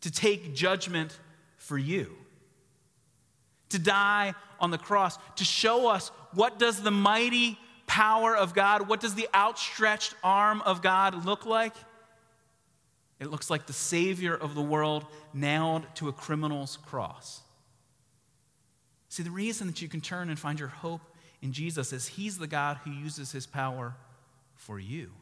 to 0.00 0.10
take 0.10 0.54
judgment 0.54 1.18
for 1.56 1.78
you. 1.78 2.10
To 3.70 3.78
die 3.78 4.34
on 4.60 4.70
the 4.70 4.76
cross. 4.76 5.16
To 5.36 5.44
show 5.44 5.88
us 5.88 6.10
what 6.32 6.58
does 6.58 6.82
the 6.82 6.90
mighty 6.90 7.58
power 7.86 8.34
of 8.34 8.54
god 8.54 8.88
what 8.88 9.00
does 9.00 9.14
the 9.14 9.28
outstretched 9.34 10.14
arm 10.24 10.62
of 10.62 10.80
god 10.80 11.26
look 11.26 11.44
like 11.44 11.74
it 13.22 13.30
looks 13.30 13.50
like 13.50 13.66
the 13.66 13.72
Savior 13.72 14.34
of 14.34 14.56
the 14.56 14.62
world 14.62 15.06
nailed 15.32 15.86
to 15.94 16.08
a 16.08 16.12
criminal's 16.12 16.76
cross. 16.76 17.40
See, 19.08 19.22
the 19.22 19.30
reason 19.30 19.68
that 19.68 19.80
you 19.80 19.88
can 19.88 20.00
turn 20.00 20.28
and 20.28 20.36
find 20.36 20.58
your 20.58 20.68
hope 20.68 21.02
in 21.40 21.52
Jesus 21.52 21.92
is 21.92 22.08
He's 22.08 22.38
the 22.38 22.48
God 22.48 22.78
who 22.84 22.90
uses 22.90 23.30
His 23.30 23.46
power 23.46 23.94
for 24.56 24.80
you 24.80 25.12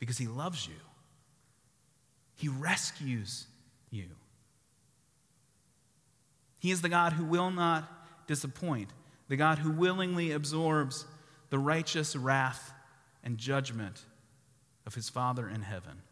because 0.00 0.18
He 0.18 0.26
loves 0.26 0.66
you, 0.66 0.74
He 2.34 2.48
rescues 2.48 3.46
you. 3.92 4.08
He 6.58 6.72
is 6.72 6.82
the 6.82 6.88
God 6.88 7.12
who 7.12 7.24
will 7.24 7.52
not 7.52 7.88
disappoint, 8.26 8.88
the 9.28 9.36
God 9.36 9.58
who 9.58 9.70
willingly 9.70 10.32
absorbs 10.32 11.06
the 11.50 11.58
righteous 11.60 12.16
wrath 12.16 12.72
and 13.22 13.38
judgment 13.38 14.02
of 14.86 14.96
His 14.96 15.08
Father 15.08 15.48
in 15.48 15.62
heaven. 15.62 16.02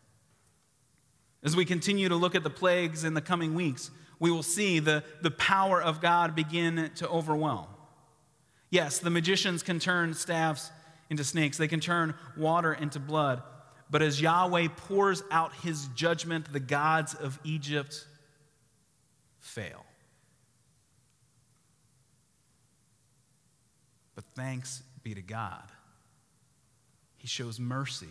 As 1.43 1.57
we 1.57 1.65
continue 1.65 2.09
to 2.09 2.17
look 2.17 2.35
at 2.35 2.43
the 2.43 2.51
plagues 2.51 3.05
in 3.05 3.15
the 3.15 3.21
coming 3.21 3.55
weeks, 3.55 3.91
we 4.19 4.31
will 4.31 4.43
see 4.43 4.79
the, 4.79 5.03
the 5.23 5.31
power 5.31 5.83
of 5.83 6.01
God 6.01 6.35
begin 6.35 6.91
to 6.97 7.09
overwhelm. 7.09 7.67
Yes, 8.69 8.99
the 8.99 9.11
magicians 9.11 9.63
can 9.63 9.79
turn 9.79 10.15
staffs 10.15 10.71
into 11.09 11.25
snakes, 11.25 11.57
they 11.57 11.67
can 11.67 11.81
turn 11.81 12.15
water 12.37 12.73
into 12.73 13.01
blood. 13.01 13.43
But 13.91 14.03
as 14.03 14.21
Yahweh 14.21 14.69
pours 14.77 15.25
out 15.33 15.53
his 15.57 15.89
judgment, 15.97 16.53
the 16.53 16.61
gods 16.61 17.15
of 17.15 17.41
Egypt 17.43 18.07
fail. 19.41 19.85
But 24.15 24.25
thanks 24.37 24.83
be 25.03 25.15
to 25.15 25.23
God, 25.23 25.73
he 27.17 27.27
shows 27.27 27.59
mercy 27.59 28.07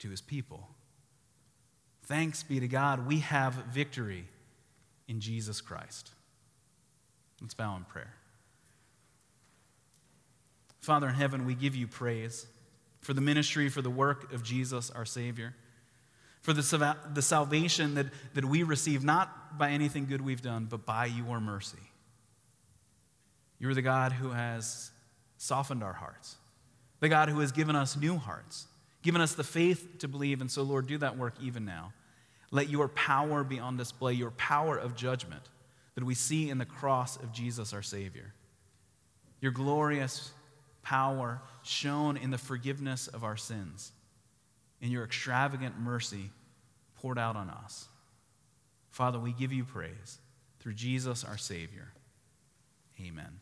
to 0.00 0.10
his 0.10 0.20
people. 0.20 0.68
Thanks 2.04 2.42
be 2.42 2.60
to 2.60 2.68
God, 2.68 3.06
we 3.06 3.20
have 3.20 3.54
victory 3.72 4.24
in 5.08 5.20
Jesus 5.20 5.60
Christ. 5.60 6.10
Let's 7.40 7.54
bow 7.54 7.76
in 7.76 7.84
prayer. 7.84 8.14
Father 10.80 11.08
in 11.08 11.14
heaven, 11.14 11.46
we 11.46 11.54
give 11.54 11.76
you 11.76 11.86
praise 11.86 12.46
for 13.00 13.14
the 13.14 13.20
ministry, 13.20 13.68
for 13.68 13.82
the 13.82 13.90
work 13.90 14.32
of 14.32 14.42
Jesus, 14.42 14.90
our 14.90 15.04
Savior, 15.04 15.54
for 16.40 16.52
the, 16.52 16.96
the 17.14 17.22
salvation 17.22 17.94
that, 17.94 18.06
that 18.34 18.44
we 18.44 18.62
receive 18.62 19.04
not 19.04 19.58
by 19.58 19.70
anything 19.70 20.06
good 20.06 20.20
we've 20.20 20.42
done, 20.42 20.66
but 20.68 20.84
by 20.84 21.06
your 21.06 21.40
mercy. 21.40 21.78
You're 23.58 23.74
the 23.74 23.82
God 23.82 24.12
who 24.12 24.30
has 24.30 24.90
softened 25.36 25.84
our 25.84 25.92
hearts, 25.92 26.36
the 26.98 27.08
God 27.08 27.28
who 27.28 27.40
has 27.40 27.52
given 27.52 27.76
us 27.76 27.96
new 27.96 28.16
hearts, 28.16 28.66
given 29.02 29.20
us 29.20 29.34
the 29.34 29.44
faith 29.44 29.98
to 29.98 30.08
believe. 30.08 30.40
And 30.40 30.50
so, 30.50 30.62
Lord, 30.62 30.86
do 30.86 30.98
that 30.98 31.16
work 31.16 31.34
even 31.40 31.64
now. 31.64 31.92
Let 32.50 32.68
your 32.68 32.88
power 32.88 33.44
be 33.44 33.58
on 33.58 33.76
display, 33.76 34.12
your 34.12 34.30
power 34.32 34.76
of 34.76 34.94
judgment 34.94 35.42
that 35.94 36.04
we 36.04 36.14
see 36.14 36.50
in 36.50 36.58
the 36.58 36.64
cross 36.64 37.16
of 37.16 37.32
Jesus, 37.32 37.72
our 37.72 37.82
Savior. 37.82 38.32
Your 39.40 39.52
glorious 39.52 40.30
power 40.82 41.40
shown 41.62 42.16
in 42.16 42.30
the 42.30 42.38
forgiveness 42.38 43.08
of 43.08 43.24
our 43.24 43.36
sins, 43.36 43.92
in 44.80 44.90
your 44.90 45.04
extravagant 45.04 45.78
mercy 45.78 46.30
poured 46.96 47.18
out 47.18 47.36
on 47.36 47.50
us. 47.50 47.88
Father, 48.90 49.18
we 49.18 49.32
give 49.32 49.52
you 49.52 49.64
praise 49.64 50.18
through 50.60 50.74
Jesus, 50.74 51.24
our 51.24 51.38
Savior. 51.38 51.92
Amen. 53.00 53.40